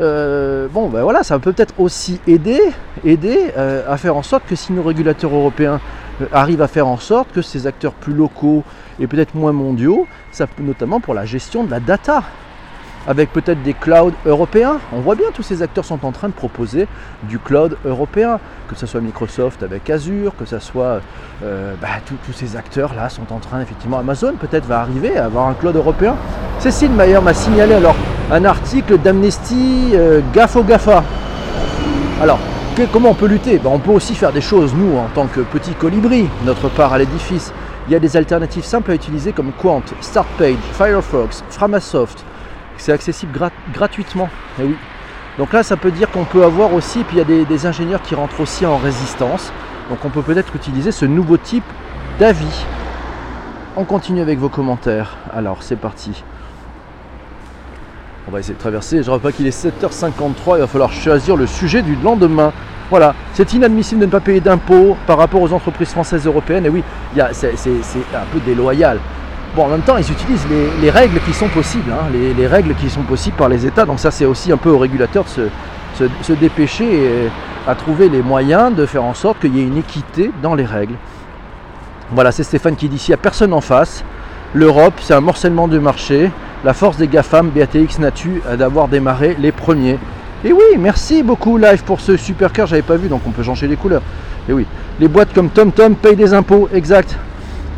Euh, 0.00 0.68
Bon, 0.68 0.88
ben 0.88 1.02
voilà, 1.02 1.22
ça 1.22 1.38
peut 1.38 1.52
peut-être 1.52 1.74
aussi 1.78 2.20
aider, 2.26 2.60
euh, 3.06 3.82
à 3.88 3.96
faire 3.96 4.16
en 4.16 4.22
sorte 4.22 4.44
que 4.46 4.56
si 4.56 4.72
nos 4.72 4.82
régulateurs 4.82 5.34
européens 5.34 5.80
euh, 6.20 6.26
arrivent 6.32 6.62
à 6.62 6.68
faire 6.68 6.86
en 6.86 6.96
sorte 6.96 7.32
que 7.32 7.42
ces 7.42 7.66
acteurs 7.66 7.92
plus 7.92 8.14
locaux 8.14 8.64
et 9.00 9.06
peut-être 9.06 9.34
moins 9.34 9.52
mondiaux, 9.52 10.06
ça 10.30 10.46
notamment 10.58 11.00
pour 11.00 11.14
la 11.14 11.24
gestion 11.24 11.64
de 11.64 11.70
la 11.70 11.80
data, 11.80 12.22
avec 13.06 13.32
peut-être 13.32 13.62
des 13.62 13.74
clouds 13.74 14.12
européens. 14.26 14.78
On 14.92 15.00
voit 15.00 15.14
bien 15.14 15.26
tous 15.34 15.42
ces 15.42 15.62
acteurs 15.62 15.84
sont 15.84 16.04
en 16.04 16.12
train 16.12 16.28
de 16.28 16.32
proposer 16.32 16.86
du 17.24 17.38
cloud 17.38 17.76
européen, 17.84 18.38
que 18.68 18.76
ce 18.76 18.86
soit 18.86 19.00
Microsoft 19.00 19.62
avec 19.62 19.88
Azure, 19.90 20.34
que 20.36 20.44
ce 20.44 20.58
soit 20.58 21.00
euh, 21.42 21.74
bah, 21.80 21.88
tous 22.06 22.32
ces 22.32 22.56
acteurs 22.56 22.94
là 22.94 23.08
sont 23.08 23.32
en 23.32 23.38
train 23.38 23.60
effectivement 23.60 23.98
Amazon 23.98 24.34
peut-être 24.40 24.66
va 24.66 24.80
arriver 24.80 25.16
à 25.16 25.26
avoir 25.26 25.48
un 25.48 25.54
cloud 25.54 25.76
européen. 25.76 26.16
Cécile 26.58 26.92
Mayer 26.92 27.20
m'a 27.20 27.34
signalé 27.34 27.74
alors 27.74 27.96
un 28.30 28.44
article 28.44 28.98
d'Amnesty 28.98 29.92
euh, 29.94 30.20
GAFO 30.32 30.62
GAFA. 30.62 31.02
Alors 32.20 32.38
comment 32.92 33.10
on 33.10 33.14
peut 33.14 33.26
lutter? 33.26 33.58
Ben, 33.58 33.70
On 33.70 33.78
peut 33.78 33.90
aussi 33.90 34.14
faire 34.14 34.32
des 34.32 34.40
choses, 34.40 34.74
nous, 34.74 34.96
en 34.96 35.08
tant 35.14 35.26
que 35.26 35.40
petits 35.40 35.74
colibris, 35.74 36.28
notre 36.44 36.68
part 36.68 36.92
à 36.92 36.98
l'édifice. 36.98 37.52
Il 37.88 37.92
y 37.92 37.96
a 37.96 37.98
des 37.98 38.16
alternatives 38.16 38.64
simples 38.64 38.92
à 38.92 38.94
utiliser 38.94 39.32
comme 39.32 39.52
Quant, 39.60 39.82
StartPage, 40.00 40.56
Firefox, 40.72 41.44
Framasoft, 41.50 42.24
c'est 42.82 42.92
accessible 42.92 43.32
gratuitement. 43.72 44.28
Eh 44.60 44.64
oui. 44.64 44.76
Donc 45.38 45.52
là, 45.52 45.62
ça 45.62 45.76
peut 45.76 45.92
dire 45.92 46.10
qu'on 46.10 46.24
peut 46.24 46.44
avoir 46.44 46.74
aussi, 46.74 47.04
puis 47.04 47.16
il 47.16 47.18
y 47.18 47.42
a 47.42 47.44
des, 47.44 47.66
ingénieurs 47.66 48.02
qui 48.02 48.14
rentrent 48.14 48.40
aussi 48.40 48.66
en 48.66 48.76
résistance. 48.76 49.52
Donc 49.88 50.04
on 50.04 50.10
peut 50.10 50.22
peut-être 50.22 50.54
utiliser 50.56 50.90
ce 50.90 51.06
nouveau 51.06 51.36
type 51.36 51.64
d'avis. 52.18 52.64
On 53.76 53.84
continue 53.84 54.20
avec 54.20 54.38
vos 54.38 54.48
commentaires. 54.48 55.16
Alors 55.32 55.62
c'est 55.62 55.76
parti. 55.76 56.24
On 58.28 58.30
va 58.30 58.40
essayer 58.40 58.54
de 58.54 58.60
traverser. 58.60 59.02
Je 59.02 59.10
rappelle 59.10 59.32
pas 59.32 59.36
qu'il 59.36 59.46
est 59.46 59.64
7h53. 59.64 60.56
Il 60.56 60.60
va 60.60 60.66
falloir 60.66 60.92
choisir 60.92 61.36
le 61.36 61.46
sujet 61.46 61.82
du 61.82 61.96
lendemain. 61.96 62.52
Voilà, 62.90 63.14
c'est 63.32 63.54
inadmissible 63.54 64.00
de 64.00 64.06
ne 64.06 64.10
pas 64.10 64.20
payer 64.20 64.40
d'impôts 64.40 64.96
par 65.06 65.16
rapport 65.16 65.40
aux 65.40 65.52
entreprises 65.52 65.90
françaises 65.90 66.26
européennes. 66.26 66.66
Et 66.66 66.68
oui, 66.68 66.82
c'est 67.32 67.48
un 67.48 68.26
peu 68.32 68.40
déloyal. 68.44 68.98
Bon, 69.54 69.64
en 69.64 69.68
même 69.68 69.82
temps, 69.82 69.98
ils 69.98 70.10
utilisent 70.10 70.46
les, 70.80 70.90
règles 70.90 71.20
qui 71.26 71.34
sont 71.34 71.48
possibles, 71.48 71.92
hein, 71.92 72.06
les, 72.10 72.46
règles 72.46 72.74
qui 72.74 72.88
sont 72.88 73.02
possibles 73.02 73.36
par 73.36 73.50
les 73.50 73.66
États. 73.66 73.84
Donc 73.84 73.98
ça, 74.00 74.10
c'est 74.10 74.24
aussi 74.24 74.50
un 74.50 74.56
peu 74.56 74.70
au 74.70 74.78
régulateur 74.78 75.24
de 75.24 75.50
se, 76.24 76.32
dépêcher 76.32 77.28
à 77.68 77.74
trouver 77.74 78.08
les 78.08 78.22
moyens 78.22 78.74
de 78.74 78.86
faire 78.86 79.04
en 79.04 79.12
sorte 79.12 79.40
qu'il 79.40 79.54
y 79.54 79.60
ait 79.60 79.66
une 79.66 79.76
équité 79.76 80.30
dans 80.42 80.54
les 80.54 80.64
règles. 80.64 80.94
Voilà, 82.12 82.32
c'est 82.32 82.44
Stéphane 82.44 82.76
qui 82.76 82.88
dit 82.88 82.98
s'il 82.98 83.12
n'y 83.12 83.14
a 83.14 83.18
personne 83.18 83.52
en 83.52 83.60
face, 83.60 84.04
l'Europe, 84.54 84.94
c'est 85.00 85.14
un 85.14 85.20
morcellement 85.20 85.68
du 85.68 85.80
marché. 85.80 86.30
La 86.64 86.72
force 86.72 86.96
des 86.96 87.08
GAFAM, 87.08 87.50
BATX 87.50 87.98
Natu, 87.98 88.40
d'avoir 88.56 88.88
démarré 88.88 89.36
les 89.38 89.52
premiers. 89.52 89.98
Et 90.44 90.52
oui, 90.52 90.78
merci 90.78 91.22
beaucoup 91.22 91.58
Live 91.58 91.84
pour 91.84 92.00
ce 92.00 92.16
super 92.16 92.52
cœur, 92.52 92.66
j'avais 92.66 92.82
pas 92.82 92.96
vu, 92.96 93.08
donc 93.08 93.22
on 93.26 93.30
peut 93.30 93.42
changer 93.42 93.66
les 93.68 93.76
couleurs. 93.76 94.02
Et 94.48 94.52
oui, 94.52 94.66
les 94.98 95.08
boîtes 95.08 95.32
comme 95.34 95.50
TomTom 95.50 95.94
payent 95.94 96.16
des 96.16 96.32
impôts, 96.32 96.68
exact. 96.72 97.18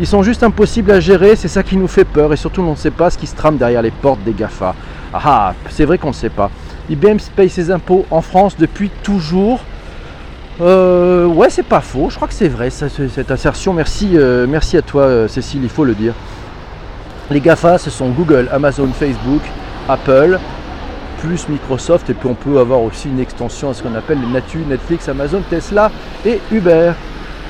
Ils 0.01 0.07
sont 0.09 0.25
juste 0.25 0.43
impossibles 0.43 0.91
à 0.91 0.99
gérer, 0.99 1.37
c'est 1.37 1.49
ça 1.49 1.63
qui 1.63 1.77
nous 1.77 1.87
fait 1.87 2.05
peur 2.05 2.33
et 2.33 2.37
surtout 2.37 2.63
on 2.63 2.73
ne 2.73 2.77
sait 2.77 2.91
pas 2.91 3.11
ce 3.11 3.19
qui 3.19 3.29
se 3.29 3.37
trame 3.37 3.57
derrière 3.57 3.83
les 3.83 3.93
portes 3.93 4.23
des 4.25 4.33
GAFA. 4.33 4.75
Ah, 5.13 5.21
ah 5.25 5.55
c'est 5.71 5.85
vrai 5.85 5.99
qu'on 5.99 6.09
ne 6.09 6.13
sait 6.13 6.31
pas. 6.31 6.51
IBM 6.91 7.19
paye 7.37 7.49
ses 7.49 7.71
impôts 7.71 8.05
en 8.11 8.21
France 8.21 8.57
depuis 8.59 8.91
toujours. 9.03 9.61
Euh, 10.61 11.27
ouais, 11.27 11.49
c'est 11.49 11.65
pas 11.65 11.81
faux, 11.81 12.11
je 12.11 12.17
crois 12.17 12.27
que 12.27 12.35
c'est 12.35 12.49
vrai 12.49 12.71
cette 12.71 13.31
assertion. 13.31 13.73
Merci, 13.73 14.11
euh, 14.15 14.47
merci 14.49 14.77
à 14.77 14.83
toi 14.83 15.03
euh, 15.03 15.29
Cécile, 15.29 15.63
il 15.63 15.69
faut 15.69 15.85
le 15.85 15.95
dire. 15.95 16.15
Les 17.31 17.41
GAFA, 17.41 17.79
ce 17.79 17.91
sont 17.91 18.11
Google, 18.11 18.49
Amazon, 18.53 18.89
Facebook, 18.89 19.43
Apple, 19.89 20.41
plus 21.21 21.49
Microsoft, 21.49 22.11
et 22.11 22.15
puis 22.15 22.29
on 22.29 22.35
peut 22.35 22.59
avoir 22.59 22.83
aussi 22.83 23.09
une 23.09 23.21
extension 23.21 23.71
à 23.71 23.75
ce 23.75 23.83
qu'on 23.83 23.95
appelle 23.95 24.21
les 24.21 24.27
Natu, 24.27 24.59
Netflix, 24.69 25.09
Amazon, 25.09 25.43
Tesla 25.49 25.91
et 26.27 26.41
Uber. 26.51 26.93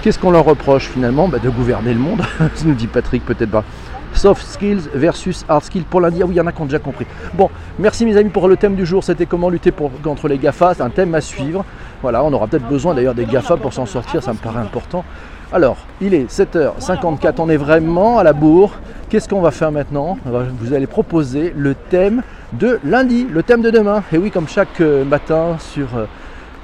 Qu'est-ce 0.04 0.18
qu'on 0.18 0.32
leur 0.32 0.44
reproche 0.44 0.90
finalement 0.90 1.28
bah, 1.28 1.38
De 1.38 1.48
gouverner 1.48 1.94
le 1.94 1.98
monde, 1.98 2.20
nous 2.66 2.74
dit 2.74 2.88
Patrick, 2.88 3.24
peut-être 3.24 3.50
pas. 3.50 3.64
Soft 4.12 4.46
skills 4.46 4.82
versus 4.92 5.46
hard 5.48 5.64
skills 5.64 5.84
pour 5.84 6.02
lundi. 6.02 6.18
Ah 6.20 6.26
oui, 6.26 6.34
il 6.34 6.36
y 6.36 6.40
en 6.42 6.46
a 6.46 6.52
qui 6.52 6.60
ont 6.60 6.66
déjà 6.66 6.78
compris. 6.78 7.06
Bon, 7.32 7.48
merci 7.78 8.04
mes 8.04 8.14
amis 8.18 8.28
pour 8.28 8.46
le 8.46 8.58
thème 8.58 8.74
du 8.74 8.84
jour. 8.84 9.02
C'était 9.02 9.24
comment 9.24 9.48
lutter 9.48 9.72
contre 10.02 10.28
les 10.28 10.36
GAFA. 10.36 10.74
C'est 10.74 10.82
un 10.82 10.90
thème 10.90 11.14
à 11.14 11.22
suivre. 11.22 11.64
Voilà, 12.02 12.22
on 12.22 12.30
aura 12.34 12.48
peut-être 12.48 12.68
besoin 12.68 12.92
d'ailleurs 12.92 13.14
des 13.14 13.24
GAFA 13.24 13.56
pour 13.56 13.72
s'en 13.72 13.86
sortir, 13.86 14.22
ça 14.22 14.34
me 14.34 14.36
paraît 14.36 14.60
important. 14.60 15.06
Alors, 15.54 15.78
il 16.02 16.12
est 16.12 16.30
7h54, 16.30 17.36
on 17.38 17.48
est 17.48 17.56
vraiment 17.56 18.18
à 18.18 18.24
la 18.24 18.34
bourre. 18.34 18.74
Qu'est-ce 19.08 19.26
qu'on 19.26 19.40
va 19.40 19.52
faire 19.52 19.72
maintenant? 19.72 20.18
Vous 20.60 20.74
allez 20.74 20.86
proposer 20.86 21.54
le 21.56 21.74
thème 21.74 22.20
de 22.52 22.78
lundi, 22.84 23.26
le 23.32 23.42
thème 23.42 23.62
de 23.62 23.70
demain. 23.70 24.02
Et 24.12 24.18
oui, 24.18 24.30
comme 24.30 24.48
chaque 24.48 24.82
euh, 24.82 25.02
matin 25.04 25.56
sur 25.58 25.96
euh, 25.96 26.04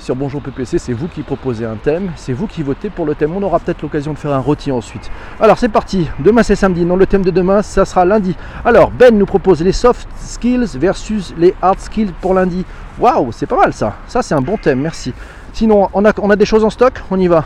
sur 0.00 0.16
Bonjour 0.16 0.40
PPC, 0.40 0.78
c'est 0.78 0.94
vous 0.94 1.08
qui 1.08 1.22
proposez 1.22 1.66
un 1.66 1.76
thème, 1.76 2.10
c'est 2.16 2.32
vous 2.32 2.46
qui 2.46 2.62
votez 2.62 2.88
pour 2.88 3.04
le 3.04 3.14
thème. 3.14 3.36
On 3.36 3.42
aura 3.42 3.60
peut-être 3.60 3.82
l'occasion 3.82 4.14
de 4.14 4.18
faire 4.18 4.32
un 4.32 4.38
rôti 4.38 4.72
ensuite. 4.72 5.10
Alors 5.38 5.58
c'est 5.58 5.68
parti, 5.68 6.08
demain 6.18 6.42
c'est 6.42 6.56
samedi, 6.56 6.86
non 6.86 6.96
le 6.96 7.06
thème 7.06 7.22
de 7.22 7.30
demain 7.30 7.60
ça 7.60 7.84
sera 7.84 8.06
lundi. 8.06 8.34
Alors 8.64 8.90
Ben 8.90 9.16
nous 9.16 9.26
propose 9.26 9.62
les 9.62 9.72
soft 9.72 10.08
skills 10.18 10.78
versus 10.78 11.34
les 11.36 11.54
hard 11.60 11.78
skills 11.80 12.12
pour 12.22 12.32
lundi. 12.32 12.64
Waouh, 12.98 13.30
c'est 13.32 13.46
pas 13.46 13.58
mal 13.58 13.74
ça, 13.74 13.96
ça 14.06 14.22
c'est 14.22 14.34
un 14.34 14.40
bon 14.40 14.56
thème, 14.56 14.80
merci. 14.80 15.12
Sinon 15.52 15.90
on 15.92 16.04
a, 16.06 16.12
on 16.18 16.30
a 16.30 16.36
des 16.36 16.46
choses 16.46 16.64
en 16.64 16.70
stock, 16.70 16.94
on 17.10 17.20
y 17.20 17.28
va. 17.28 17.44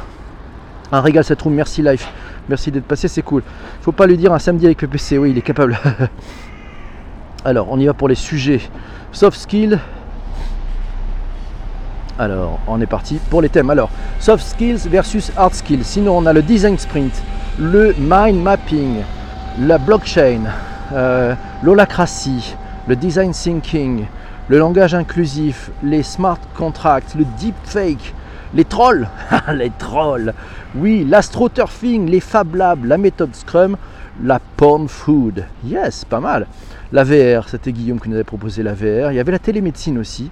Un 0.93 1.01
régal 1.01 1.25
cette 1.25 1.43
room, 1.43 1.55
merci 1.55 1.83
Life, 1.83 2.09
merci 2.49 2.71
d'être 2.71 2.87
passé, 2.87 3.09
c'est 3.09 3.23
cool. 3.23 3.43
Faut 3.81 3.93
pas 3.93 4.07
lui 4.07 4.17
dire 4.17 4.33
un 4.33 4.39
samedi 4.39 4.67
avec 4.67 4.79
PPC, 4.79 5.19
oui 5.19 5.33
il 5.33 5.39
est 5.39 5.43
capable. 5.43 5.77
Alors 7.45 7.67
on 7.71 7.81
y 7.81 7.87
va 7.87 7.95
pour 7.95 8.09
les 8.09 8.15
sujets. 8.15 8.61
Soft 9.11 9.39
skills 9.39 9.79
alors, 12.19 12.61
on 12.69 12.81
est 12.81 12.87
parti 12.87 13.19
pour 13.29 13.43
les 13.43 13.49
thèmes. 13.49 13.71
Alors, 13.71 13.91
soft 14.21 14.45
skills 14.45 14.89
versus 14.89 15.33
hard 15.37 15.55
skills. 15.55 15.83
Sinon, 15.83 16.19
on 16.19 16.27
a 16.27 16.33
le 16.33 16.43
design 16.43 16.79
sprint, 16.79 17.13
le 17.59 17.95
mind 17.99 18.41
mapping, 18.41 19.03
la 19.61 19.79
blockchain, 19.79 20.43
euh, 20.93 21.35
le 21.63 22.97
design 22.97 23.33
thinking, 23.33 24.07
le 24.49 24.59
langage 24.59 24.95
inclusif, 24.95 25.71
les 25.83 26.05
smart 26.05 26.39
contracts, 26.57 27.17
le 27.17 27.25
deep 27.39 27.57
fake, 27.65 28.15
les 28.55 28.65
trolls, 28.65 29.09
les 29.53 29.73
trolls, 29.77 30.35
oui, 30.77 31.05
l'astroturfing, 31.09 32.09
les 32.09 32.21
fab 32.21 32.55
labs, 32.55 32.85
la 32.85 32.99
méthode 32.99 33.35
Scrum, 33.35 33.77
la 34.23 34.39
porn 34.57 34.87
food. 34.87 35.45
Yes, 35.65 36.05
pas 36.05 36.21
mal. 36.21 36.47
La 36.93 37.03
VR, 37.03 37.49
c'était 37.49 37.73
Guillaume 37.73 37.99
qui 37.99 38.09
nous 38.09 38.15
avait 38.15 38.23
proposé 38.23 38.63
la 38.63 38.75
VR. 38.75 39.11
Il 39.11 39.17
y 39.17 39.21
avait 39.21 39.33
la 39.33 39.41
télémédecine 39.41 39.99
aussi. 39.99 40.31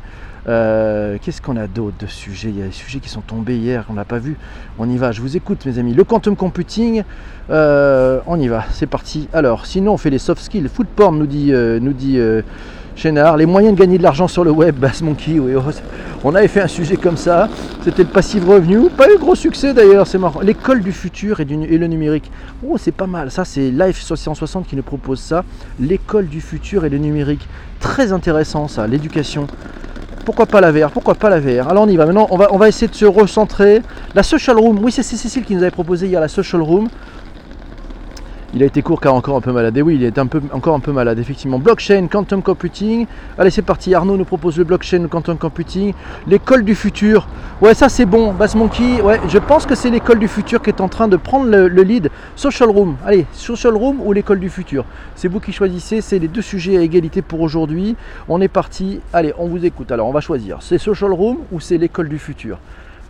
Euh, 0.48 1.18
qu'est-ce 1.22 1.40
qu'on 1.40 1.57
a 1.57 1.66
d'autre 1.66 1.96
de 2.00 2.07
sujets? 2.07 2.48
Il 2.48 2.59
y 2.59 2.62
a 2.62 2.66
des 2.66 2.72
sujets 2.72 2.98
qui 2.98 3.09
sont 3.09 3.20
tombés 3.20 3.57
hier, 3.57 3.87
qu'on 3.87 3.92
n'a 3.94 4.05
pas 4.05 4.18
vu. 4.18 4.37
On 4.78 4.88
y 4.88 4.96
va, 4.96 5.12
je 5.12 5.20
vous 5.20 5.37
écoute 5.37 5.64
mes 5.66 5.78
amis. 5.78 5.94
Le 5.94 6.05
quantum 6.05 6.35
computing, 6.37 7.05
euh, 7.50 8.20
on 8.26 8.40
y 8.40 8.48
va, 8.48 8.64
c'est 8.72 8.87
parti. 8.87 9.28
Alors, 9.33 9.66
sinon 9.66 9.92
on 9.92 9.96
fait 9.96 10.11
les 10.11 10.18
soft 10.18 10.42
skills. 10.42 10.68
Food 10.68 10.88
porn 10.88 11.16
nous 11.16 11.26
dit, 11.26 11.52
euh, 11.52 11.78
nous 11.81 11.92
dit 11.92 12.18
Chénard. 12.94 13.37
Les 13.37 13.46
moyens 13.46 13.74
de 13.74 13.81
gagner 13.81 13.98
de 13.98 14.02
l'argent 14.02 14.28
sur 14.28 14.44
le 14.44 14.50
web, 14.50 14.76
Bass 14.76 15.00
Monkey, 15.00 15.38
oui. 15.38 15.52
Oh, 15.57 15.70
on 16.24 16.35
avait 16.35 16.48
fait 16.48 16.61
un 16.61 16.68
sujet 16.68 16.96
comme 16.96 17.16
ça. 17.16 17.48
C'était 17.83 18.02
le 18.02 18.09
passive 18.09 18.48
revenu. 18.48 18.90
Pas 18.90 19.11
eu 19.11 19.18
gros 19.18 19.35
succès 19.35 19.72
d'ailleurs, 19.72 20.07
c'est 20.07 20.18
marrant. 20.18 20.40
L'école 20.40 20.83
du 20.83 20.92
futur 20.92 21.40
et, 21.40 21.42
et, 21.42 21.78
le 21.78 21.87
numérique. 21.87 22.31
Oh, 22.66 22.76
c'est 22.78 22.92
pas 22.92 23.07
mal. 23.07 23.31
Ça, 23.31 23.44
c'est 23.44 23.70
Life 23.70 24.00
660 24.02 24.66
qui 24.66 24.76
nous 24.76 24.83
propose 24.83 25.20
ça. 25.20 25.44
L'école 25.81 26.26
du 26.26 26.40
futur 26.40 26.85
et 26.85 26.88
le 26.88 26.98
numérique. 26.98 27.48
Très 27.81 28.12
intéressant 28.12 28.68
ça, 28.68 28.87
l'éducation 28.87 29.46
pourquoi 30.24 30.46
pas 30.46 30.61
la 30.61 30.72
VR 30.72 30.90
Pourquoi 30.90 31.14
pas 31.14 31.28
la 31.28 31.40
VR 31.40 31.68
Alors 31.68 31.85
on 31.85 31.88
y 31.88 31.96
va. 31.96 32.06
Maintenant, 32.06 32.28
on 32.30 32.37
va, 32.37 32.52
on 32.52 32.58
va 32.58 32.68
essayer 32.68 32.88
de 32.88 32.94
se 32.94 33.04
recentrer. 33.04 33.82
La 34.14 34.22
social 34.22 34.58
room, 34.58 34.78
oui, 34.82 34.92
c'est 34.92 35.02
Cécile 35.02 35.44
qui 35.44 35.54
nous 35.54 35.62
avait 35.62 35.70
proposé 35.70 36.06
hier 36.06 36.20
la 36.20 36.28
social 36.28 36.62
room. 36.62 36.88
Il 38.54 38.62
a 38.62 38.66
été 38.66 38.82
court 38.82 39.00
car 39.00 39.14
encore 39.14 39.36
un 39.36 39.40
peu 39.40 39.50
malade. 39.50 39.74
Et 39.78 39.80
oui, 39.80 39.94
il 39.94 40.04
est 40.04 40.18
un 40.18 40.28
encore 40.52 40.74
un 40.74 40.80
peu 40.80 40.92
malade, 40.92 41.18
effectivement. 41.18 41.58
Blockchain, 41.58 42.06
quantum 42.06 42.42
computing. 42.42 43.06
Allez, 43.38 43.48
c'est 43.48 43.62
parti. 43.62 43.94
Arnaud 43.94 44.18
nous 44.18 44.26
propose 44.26 44.58
le 44.58 44.64
blockchain, 44.64 44.98
le 44.98 45.08
quantum 45.08 45.38
computing. 45.38 45.94
L'école 46.26 46.62
du 46.62 46.74
futur. 46.74 47.28
Ouais, 47.62 47.72
ça 47.72 47.88
c'est 47.88 48.04
bon. 48.04 48.34
Bass 48.34 48.54
Monkey. 48.54 49.00
Ouais, 49.00 49.18
je 49.26 49.38
pense 49.38 49.64
que 49.64 49.74
c'est 49.74 49.88
l'école 49.88 50.18
du 50.18 50.28
futur 50.28 50.60
qui 50.60 50.68
est 50.68 50.82
en 50.82 50.88
train 50.88 51.08
de 51.08 51.16
prendre 51.16 51.48
le, 51.48 51.66
lead. 51.82 52.10
Social 52.36 52.68
Room. 52.68 52.96
Allez, 53.06 53.24
Social 53.32 53.74
Room 53.74 54.02
ou 54.02 54.12
l'école 54.12 54.38
du 54.38 54.50
futur? 54.50 54.84
C'est 55.16 55.28
vous 55.28 55.40
qui 55.40 55.52
choisissez. 55.52 56.02
C'est 56.02 56.18
les 56.18 56.28
deux 56.28 56.42
sujets 56.42 56.76
à 56.76 56.82
égalité 56.82 57.22
pour 57.22 57.40
aujourd'hui. 57.40 57.96
On 58.28 58.38
est 58.42 58.48
parti. 58.48 59.00
Allez, 59.14 59.32
on 59.38 59.46
vous 59.46 59.64
écoute. 59.64 59.90
Alors, 59.90 60.08
on 60.08 60.12
va 60.12 60.20
choisir. 60.20 60.58
C'est 60.60 60.76
Social 60.76 61.12
Room 61.12 61.38
ou 61.52 61.60
c'est 61.60 61.78
l'école 61.78 62.10
du 62.10 62.18
futur? 62.18 62.58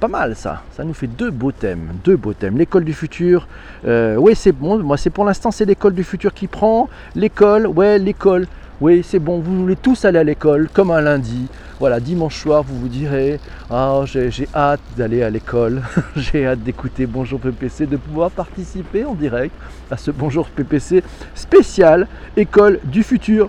Pas 0.03 0.09
mal 0.09 0.35
ça. 0.35 0.63
Ça 0.73 0.83
nous 0.83 0.95
fait 0.95 1.07
deux 1.07 1.31
beaux 1.31 1.53
thèmes. 1.53 1.93
Deux 2.03 2.17
beaux 2.17 2.33
thèmes. 2.33 2.59
L'école 2.59 2.83
du 2.85 2.93
futur. 2.93 3.47
Euh, 3.87 4.17
oui, 4.17 4.35
c'est 4.35 4.51
bon. 4.51 4.77
Moi, 4.81 4.97
c'est 4.97 5.11
pour 5.11 5.25
l'instant, 5.25 5.53
c'est 5.53 5.65
l'école 5.65 5.95
du 5.95 6.03
futur 6.03 6.35
qui 6.35 6.49
prend. 6.49 6.89
L'école, 7.15 7.69
ouais, 7.69 8.01
l'école. 8.01 8.49
Oui, 8.81 9.05
c'est 9.05 9.21
bon. 9.21 9.39
Vous 9.39 9.61
voulez 9.61 9.77
tous 9.77 10.05
aller 10.05 10.19
à 10.19 10.25
l'école 10.25 10.69
comme 10.73 10.91
un 10.91 11.01
lundi. 11.01 11.47
Voilà, 11.79 12.01
dimanche 12.01 12.37
soir, 12.37 12.65
vous 12.65 12.81
vous 12.81 12.89
direz 12.89 13.39
Ah, 13.71 14.03
j'ai 14.07 14.49
hâte 14.53 14.81
d'aller 14.97 15.23
à 15.23 15.31
l'école. 15.31 15.83
j'ai 16.17 16.47
hâte 16.47 16.65
d'écouter 16.65 17.07
Bonjour 17.07 17.39
PPC, 17.39 17.87
de 17.87 17.97
pouvoir 17.97 18.33
participer 18.33 19.05
en 19.05 19.15
direct 19.15 19.55
à 19.89 19.97
ce 19.97 20.11
Bonjour 20.11 20.49
PPC 20.49 21.05
spécial 21.37 22.09
École 22.37 22.81
du 22.83 23.05
futur. 23.05 23.49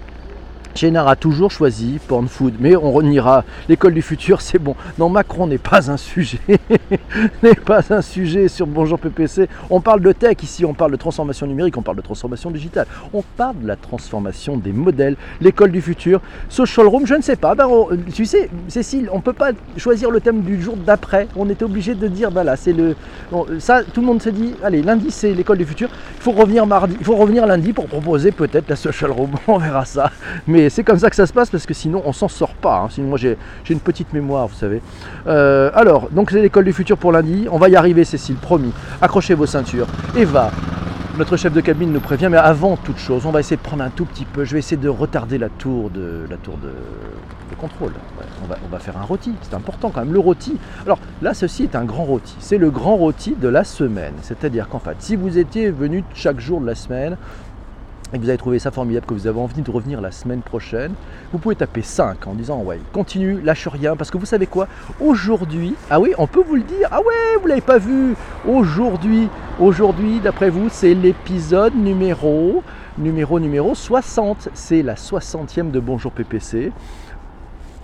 Chénard 0.76 1.08
a 1.08 1.16
toujours 1.16 1.52
choisi 1.52 2.00
Porn 2.08 2.28
Food, 2.28 2.56
mais 2.60 2.76
on 2.76 3.02
ira. 3.02 3.44
L'école 3.70 3.94
du 3.94 4.02
futur, 4.02 4.42
c'est 4.42 4.58
bon. 4.58 4.76
Non, 4.98 5.08
Macron 5.08 5.46
n'est 5.46 5.60
pas 5.60 5.92
un 5.92 5.98
sujet. 5.98 6.40
n'est 7.44 7.54
pas 7.54 7.82
un 7.92 8.02
sujet 8.02 8.48
sur 8.48 8.66
Bonjour 8.66 8.98
PPC. 8.98 9.48
On 9.70 9.82
parle 9.82 10.02
de 10.02 10.12
tech 10.12 10.38
ici, 10.42 10.66
on 10.66 10.74
parle 10.74 10.92
de 10.92 10.98
transformation 10.98 11.46
numérique, 11.46 11.78
on 11.78 11.84
parle 11.84 11.98
de 11.98 12.02
transformation 12.02 12.50
digitale. 12.50 12.88
On 13.14 13.22
parle 13.38 13.60
de 13.62 13.68
la 13.68 13.76
transformation 13.76 14.58
des 14.58 14.72
modèles. 14.72 15.16
L'école 15.42 15.72
du 15.72 15.82
futur. 15.82 16.22
Social 16.50 16.88
Room, 16.88 17.06
je 17.06 17.14
ne 17.14 17.22
sais 17.22 17.36
pas. 17.36 17.54
Ben, 17.54 17.68
tu 18.14 18.26
sais, 18.26 18.50
Cécile, 18.68 19.10
on 19.12 19.18
ne 19.18 19.22
peut 19.22 19.34
pas 19.34 19.52
choisir 19.78 20.10
le 20.10 20.22
thème 20.22 20.42
du 20.42 20.62
jour 20.62 20.76
d'après. 20.76 21.28
On 21.36 21.50
était 21.50 21.66
obligé 21.66 21.94
de 21.94 22.08
dire, 22.08 22.32
voilà, 22.32 22.56
c'est 22.56 22.74
le. 22.74 22.96
ça, 23.60 23.84
tout 23.84 24.02
le 24.02 24.08
monde 24.08 24.22
s'est 24.22 24.32
dit, 24.32 24.56
allez, 24.64 24.82
lundi, 24.82 25.12
c'est 25.12 25.34
l'école 25.34 25.60
du 25.60 25.66
futur. 25.66 25.90
Il 26.18 26.22
faut 26.24 26.32
revenir 26.32 26.66
mardi, 26.66 26.96
il 27.00 27.06
faut 27.06 27.16
revenir 27.16 27.46
lundi 27.46 27.74
pour 27.74 27.86
proposer 27.86 28.32
peut-être 28.32 28.70
la 28.70 28.76
Social 28.76 29.12
Room. 29.12 29.32
On 29.48 29.58
verra 29.58 29.86
ça. 29.86 30.12
Mais 30.48 30.63
c'est 30.70 30.84
comme 30.84 31.00
ça 31.00 31.10
que 31.10 31.16
ça 31.16 31.26
se 31.26 31.34
passe 31.34 31.50
parce 31.50 31.66
que 31.66 31.74
sinon 31.74 32.02
on 32.06 32.14
s'en 32.14 32.28
sort 32.28 32.54
pas. 32.54 32.80
Hein. 32.80 32.88
Sinon 32.90 33.10
moi 33.10 33.18
j'ai 33.18 33.38
une 33.70 33.80
petite 33.80 34.14
mémoire, 34.14 34.48
vous 34.48 34.56
savez. 34.56 34.82
Euh, 35.28 35.72
alors, 35.74 36.10
donc 36.12 36.32
c'est 36.32 36.42
l'école 36.42 36.66
du 36.66 36.74
futur 36.74 36.98
pour 36.98 37.12
lundi. 37.12 37.48
On 37.52 37.58
va 37.58 37.70
y 37.70 37.76
arriver, 37.76 38.04
Cécile, 38.04 38.36
promis. 38.36 38.74
Accrochez 39.02 39.34
vos 39.34 39.46
ceintures. 39.46 39.88
Eva, 40.16 40.52
notre 41.18 41.38
chef 41.38 41.54
de 41.54 41.62
cabine 41.62 41.92
nous 41.92 42.00
prévient, 42.00 42.28
mais 42.32 42.38
avant 42.38 42.76
toute 42.76 42.98
chose, 42.98 43.26
on 43.26 43.32
va 43.32 43.40
essayer 43.40 43.58
de 43.58 43.62
prendre 43.62 43.84
un 43.84 43.90
tout 43.90 44.06
petit 44.06 44.26
peu. 44.26 44.46
Je 44.46 44.54
vais 44.54 44.60
essayer 44.60 44.78
de 44.78 44.90
retarder 44.90 45.38
la 45.38 45.50
tour 45.50 45.90
de 45.90 46.26
la 46.30 46.38
tour 46.38 46.58
de, 46.58 46.72
contrôle. 47.56 47.94
on, 48.44 48.48
va, 48.48 48.58
on, 48.66 48.68
va, 48.68 48.80
faire 48.80 48.98
un 48.98 49.04
rôti, 49.04 49.34
c'est 49.44 49.54
important 49.54 49.92
quand 49.92 50.02
même. 50.02 50.12
Le 50.12 50.20
rôti. 50.20 50.58
Alors 50.86 50.98
là, 51.22 51.34
ceci 51.34 51.64
est 51.64 51.76
un 51.76 51.86
grand 51.86 52.04
rôti. 52.04 52.36
C'est 52.40 52.58
le 52.58 52.72
grand 52.72 52.96
rôti 52.96 53.36
de 53.40 53.48
la 53.48 53.64
semaine. 53.64 54.14
C'est-à-dire 54.22 54.68
qu'en 54.70 54.80
fait, 54.80 54.96
si 55.00 55.16
vous 55.16 55.38
étiez 55.38 55.70
venu 55.70 56.04
chaque 56.16 56.40
jour 56.40 56.60
de 56.60 56.66
la 56.66 56.76
semaine, 56.76 57.18
et 58.14 58.18
que 58.18 58.22
vous 58.24 58.30
avez 58.30 58.38
trouvé 58.38 58.60
ça 58.60 58.72
formidable, 58.72 59.06
que 59.06 59.14
vous 59.14 59.28
avez 59.28 59.40
envie 59.40 59.62
de 59.62 59.72
revenir 59.72 60.00
la 60.00 60.12
semaine 60.12 60.42
prochaine, 60.42 60.94
vous 61.32 61.40
pouvez 61.40 61.56
taper 61.56 61.82
5 61.82 62.28
en 62.28 62.34
disant 62.36 62.62
ouais, 62.62 62.80
continue, 62.92 63.42
lâche 63.42 63.68
rien, 63.68 63.96
parce 63.96 64.12
que 64.12 64.18
vous 64.18 64.26
savez 64.26 64.46
quoi? 64.46 64.68
Aujourd'hui, 65.00 65.76
ah 65.90 66.00
oui, 66.00 66.14
on 66.18 66.28
peut 66.28 66.44
vous 66.48 66.56
le 66.56 66.64
dire, 66.64 66.88
ah 66.92 67.00
ouais, 67.00 67.40
vous 67.42 67.48
l'avez 67.48 67.62
pas 67.62 67.80
vu. 67.80 68.16
Aujourd'hui, 68.48 69.30
aujourd'hui, 69.60 70.20
d'après 70.20 70.50
vous, 70.50 70.70
c'est 70.70 70.94
l'épisode 70.94 71.76
numéro, 71.76 72.64
numéro, 72.98 73.40
numéro 73.40 73.74
60. 73.74 74.50
C'est 74.54 74.84
la 74.84 74.94
60e 74.94 75.72
de 75.72 75.80
Bonjour 75.80 76.12
PPC. 76.12 76.72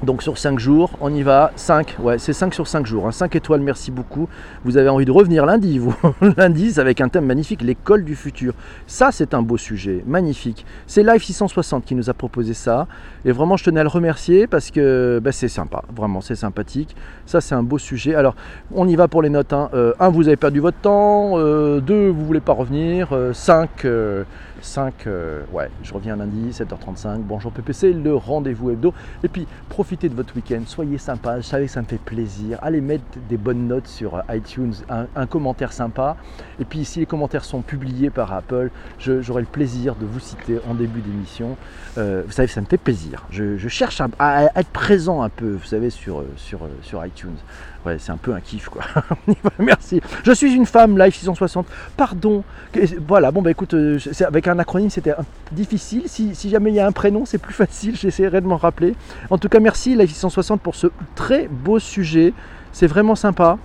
Donc 0.02 0.24
sur 0.24 0.38
5 0.38 0.60
jours, 0.60 0.92
on 1.02 1.14
y 1.14 1.24
va. 1.24 1.52
5, 1.58 1.98
ouais, 2.00 2.18
c'est 2.20 2.32
5 2.32 2.54
sur 2.54 2.68
5 2.68 2.86
jours. 2.86 3.12
5 3.12 3.26
hein. 3.26 3.38
étoiles, 3.38 3.60
merci 3.60 3.92
beaucoup. 3.92 4.30
Vous 4.64 4.78
avez 4.78 4.88
envie 4.88 5.04
de 5.04 5.12
revenir 5.12 5.46
lundi, 5.46 5.78
vous. 5.78 5.94
lundi, 6.38 6.72
c'est 6.72 6.80
avec 6.80 7.02
un 7.02 7.10
thème 7.10 7.26
magnifique, 7.26 7.62
l'école 7.62 8.06
du 8.06 8.16
futur. 8.16 8.54
Ça, 8.88 9.10
c'est 9.12 9.34
un 9.34 9.42
beau 9.42 9.58
sujet, 9.58 10.02
magnifique. 10.08 10.66
C'est 10.88 11.04
Live 11.04 11.22
660 11.22 11.84
qui 11.84 11.96
nous 11.96 12.10
a 12.10 12.14
proposé 12.14 12.54
ça. 12.54 12.88
Et 13.26 13.34
vraiment, 13.34 13.58
je 13.58 13.66
tenais 13.66 13.82
à 13.82 13.84
le 13.84 13.90
remercier 13.90 14.48
parce 14.48 14.72
que 14.72 15.20
bah, 15.22 15.34
c'est 15.34 15.50
sympa. 15.50 15.84
Vraiment, 15.94 16.22
c'est 16.22 16.36
sympathique. 16.36 16.96
Ça, 17.26 17.42
c'est 17.42 17.56
un 17.56 17.64
beau 17.64 17.78
sujet. 17.78 18.16
Alors, 18.16 18.36
on 18.74 18.88
y 18.88 18.96
va 18.96 19.10
pour 19.10 19.22
les 19.22 19.30
notes. 19.30 19.52
1, 19.52 19.58
hein. 19.58 19.70
euh, 19.74 19.94
vous 20.14 20.30
avez 20.30 20.38
perdu 20.38 20.62
votre 20.62 20.78
temps. 20.78 21.32
2, 21.32 21.42
euh, 21.42 22.10
vous 22.10 22.26
voulez 22.26 22.40
pas 22.40 22.54
revenir. 22.54 23.10
5, 23.34 23.84
euh, 23.84 24.24
5, 24.62 25.08
euh, 25.08 25.44
ouais, 25.52 25.70
je 25.84 25.94
reviens 25.94 26.16
lundi, 26.16 26.52
7h35. 26.52 27.20
Bonjour 27.20 27.52
PPC, 27.52 27.94
le 27.94 28.16
rendez-vous 28.16 28.72
hebdo. 28.72 28.94
Et 29.24 29.28
puis, 29.28 29.48
profitez 29.70 29.89
de 29.98 30.14
votre 30.14 30.36
week-end, 30.36 30.62
soyez 30.66 30.98
sympa. 30.98 31.38
Je 31.40 31.46
savais 31.46 31.66
que 31.66 31.72
ça 31.72 31.82
me 31.82 31.88
fait 31.88 32.00
plaisir. 32.00 32.60
Allez 32.62 32.82
mettre 32.82 33.04
des 33.28 33.38
bonnes 33.38 33.68
notes 33.68 33.88
sur 33.88 34.16
euh, 34.16 34.22
iTunes, 34.36 34.74
un, 34.90 35.26
commentaire 35.26 35.74
sympa. 35.74 36.16
Et 36.60 36.66
puis, 36.66 36.86
si 36.86 37.00
les 37.00 37.06
commentaires 37.06 37.44
sont 37.44 37.62
publiés 37.62 38.10
par 38.10 38.32
Apple, 38.34 38.70
j'aurai 39.00 39.42
le 39.42 39.48
plaisir 39.48 39.96
de 39.96 40.06
vous 40.06 40.20
citer 40.20 40.60
en 40.70 40.76
début 40.76 41.02
d'émission. 41.02 41.58
Euh, 41.98 42.24
vous 42.26 42.32
savez, 42.32 42.48
ça 42.48 42.62
me 42.62 42.68
fait 42.68 42.78
plaisir. 42.78 43.26
Je, 43.32 43.68
cherche 43.68 44.02
à, 44.20 44.46
être 44.56 44.70
présent 44.70 45.22
un 45.24 45.30
peu, 45.30 45.54
vous 45.54 45.66
savez, 45.66 45.90
sur, 45.90 46.24
sur 46.38 47.06
iTunes. 47.06 47.38
Ouais, 47.86 47.98
c'est 47.98 48.12
un 48.12 48.18
peu 48.18 48.34
un 48.34 48.42
kiff 48.42 48.68
quoi. 48.68 48.84
Merci. 49.60 50.02
Je 50.24 50.32
suis 50.32 50.54
une 50.54 50.66
femme, 50.66 50.98
Live 50.98 51.14
660. 51.14 51.66
Pardon. 51.96 52.44
Voilà, 53.08 53.32
bon 53.32 53.42
bah 53.42 53.52
écoute, 53.52 53.76
avec 54.26 54.48
un 54.48 54.60
acronyme 54.60 54.90
c'était 54.90 55.14
difficile. 55.52 56.04
Si, 56.08 56.50
jamais 56.50 56.72
il 56.72 56.76
y 56.76 56.80
a 56.80 56.88
un 56.88 56.92
prénom, 56.92 57.26
c'est 57.26 57.38
plus 57.38 57.54
facile. 57.54 57.96
J'essaierai 57.96 58.42
de 58.42 58.48
m'en 58.48 58.58
rappeler. 58.58 58.96
En 59.30 59.38
tout 59.38 59.50
cas, 59.50 59.60
merci 59.60 59.96
Live 59.96 60.10
660 60.10 60.62
pour 60.62 60.76
ce 60.76 60.88
très 61.16 61.48
beau 61.48 61.80
sujet. 61.80 62.34
C'est 62.72 62.88
vraiment 62.88 63.16
sympa. 63.16 63.58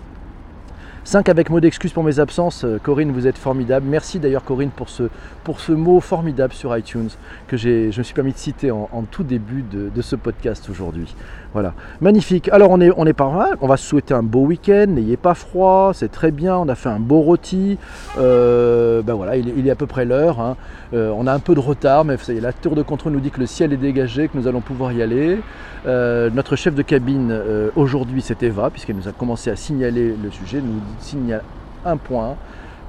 5 1.07 1.29
avec 1.29 1.51
mot 1.51 1.61
d'excuse 1.61 1.93
pour 1.93 2.03
mes 2.03 2.19
absences. 2.19 2.65
Euh, 2.65 2.79
Corinne, 2.83 3.13
vous 3.13 3.27
êtes 3.27 3.37
formidable. 3.37 3.87
Merci 3.87 4.19
d'ailleurs 4.19 4.43
Corinne 4.43 4.71
pour 4.71 4.89
ce, 4.89 5.73
mot 5.73 6.01
formidable 6.01 6.55
sur 6.55 6.75
iTunes 6.77 7.11
que 7.47 7.59
je 7.59 7.97
me 7.97 8.03
suis 8.03 8.15
permis 8.15 8.33
de 8.33 8.39
citer 8.39 8.71
en, 8.71 8.89
tout 9.11 9.23
début 9.23 9.63
de, 9.63 10.03
ce 10.03 10.17
podcast 10.17 10.67
aujourd'hui. 10.71 11.15
Voilà, 11.53 11.75
magnifique. 12.01 12.49
Alors 12.49 12.71
on 12.71 12.81
est, 12.81 12.91
on 12.97 13.07
est 13.07 13.13
pas 13.13 13.31
mal. 13.31 13.57
On 13.61 13.67
va 13.67 13.77
se 13.77 13.87
souhaiter 13.87 14.15
un 14.15 14.23
beau 14.23 14.47
week-end. 14.47 14.87
N'ayez 14.89 15.19
pas 15.19 15.35
froid, 15.35 15.93
c'est 15.95 16.11
très 16.11 16.31
bien. 16.31 16.57
On 16.57 16.69
a 16.69 16.75
fait 16.75 16.89
un 16.89 17.01
beau 17.01 17.21
rôti. 17.21 17.79
Euh, 18.19 19.03
ben 19.03 19.15
voilà, 19.15 19.37
il, 19.37 19.67
est 19.67 19.71
à 19.71 19.77
peu 19.77 19.87
près 19.87 20.07
l'heure. 20.07 20.41
Hein. 20.41 20.57
Euh, 20.95 21.11
on 21.17 21.27
a 21.27 21.33
un 21.33 21.41
peu 21.41 21.55
de 21.55 21.61
retard, 21.61 22.05
mais 22.05 22.17
la 22.41 22.53
tour 22.53 22.77
de 22.77 22.83
contrôle 22.83 23.13
nous 23.13 23.21
dit 23.21 23.31
que 23.31 23.41
le 23.41 23.47
ciel 23.47 23.73
est 23.73 23.77
dégagé, 23.77 24.29
que 24.29 24.39
nous 24.39 24.47
allons 24.47 24.61
pouvoir 24.61 24.93
y 24.93 25.03
aller. 25.03 25.39
notre 25.85 26.57
chef 26.57 26.75
de 26.75 26.83
cabine 26.83 27.37
aujourd'hui, 27.77 28.23
c'est 28.23 28.43
Eva, 28.43 28.71
puisqu'elle 28.71 28.97
nous 28.97 29.09
a 29.09 29.13
commencé 29.13 29.51
à 29.51 29.57
signaler 29.57 30.15
le 30.23 30.31
sujet. 30.31 30.61
Nous 30.61 30.81
signale 31.01 31.43
un 31.85 31.97
point. 31.97 32.37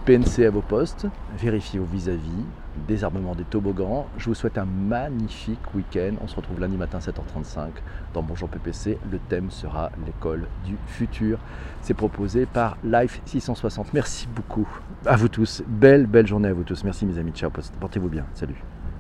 PNC 0.06 0.46
à 0.46 0.52
vos 0.52 0.62
postes, 0.62 1.08
vérifiez 1.38 1.80
au 1.80 1.84
vis-à-vis, 1.84 2.46
désarmement 2.88 3.36
des 3.36 3.44
toboggans. 3.44 4.08
Je 4.18 4.26
vous 4.26 4.34
souhaite 4.34 4.58
un 4.58 4.66
magnifique 4.66 5.74
week-end. 5.74 6.14
On 6.22 6.28
se 6.28 6.36
retrouve 6.36 6.60
lundi 6.60 6.78
matin 6.78 7.00
7h35 7.00 7.70
dans 8.14 8.24
Bonjour 8.24 8.50
PPC. 8.50 8.98
Le 9.12 9.20
thème 9.30 9.52
sera 9.52 9.92
l'école 10.06 10.48
du 10.66 10.78
futur. 10.88 11.40
C'est 11.82 11.94
proposé 11.94 12.46
par 12.46 12.78
Life 12.84 13.22
660. 13.26 13.94
Merci 13.94 14.28
beaucoup 14.34 14.68
à 15.06 15.16
vous 15.16 15.30
tous. 15.30 15.64
Belle, 15.68 16.06
belle 16.06 16.28
journée 16.28 16.50
à 16.50 16.54
vous 16.54 16.64
tous. 16.64 16.84
Merci 16.84 17.06
mes 17.06 17.18
amis. 17.18 17.32
Ciao. 17.32 17.52
Portez-vous 17.80 18.10
bien. 18.10 18.26
Salut. 18.34 18.62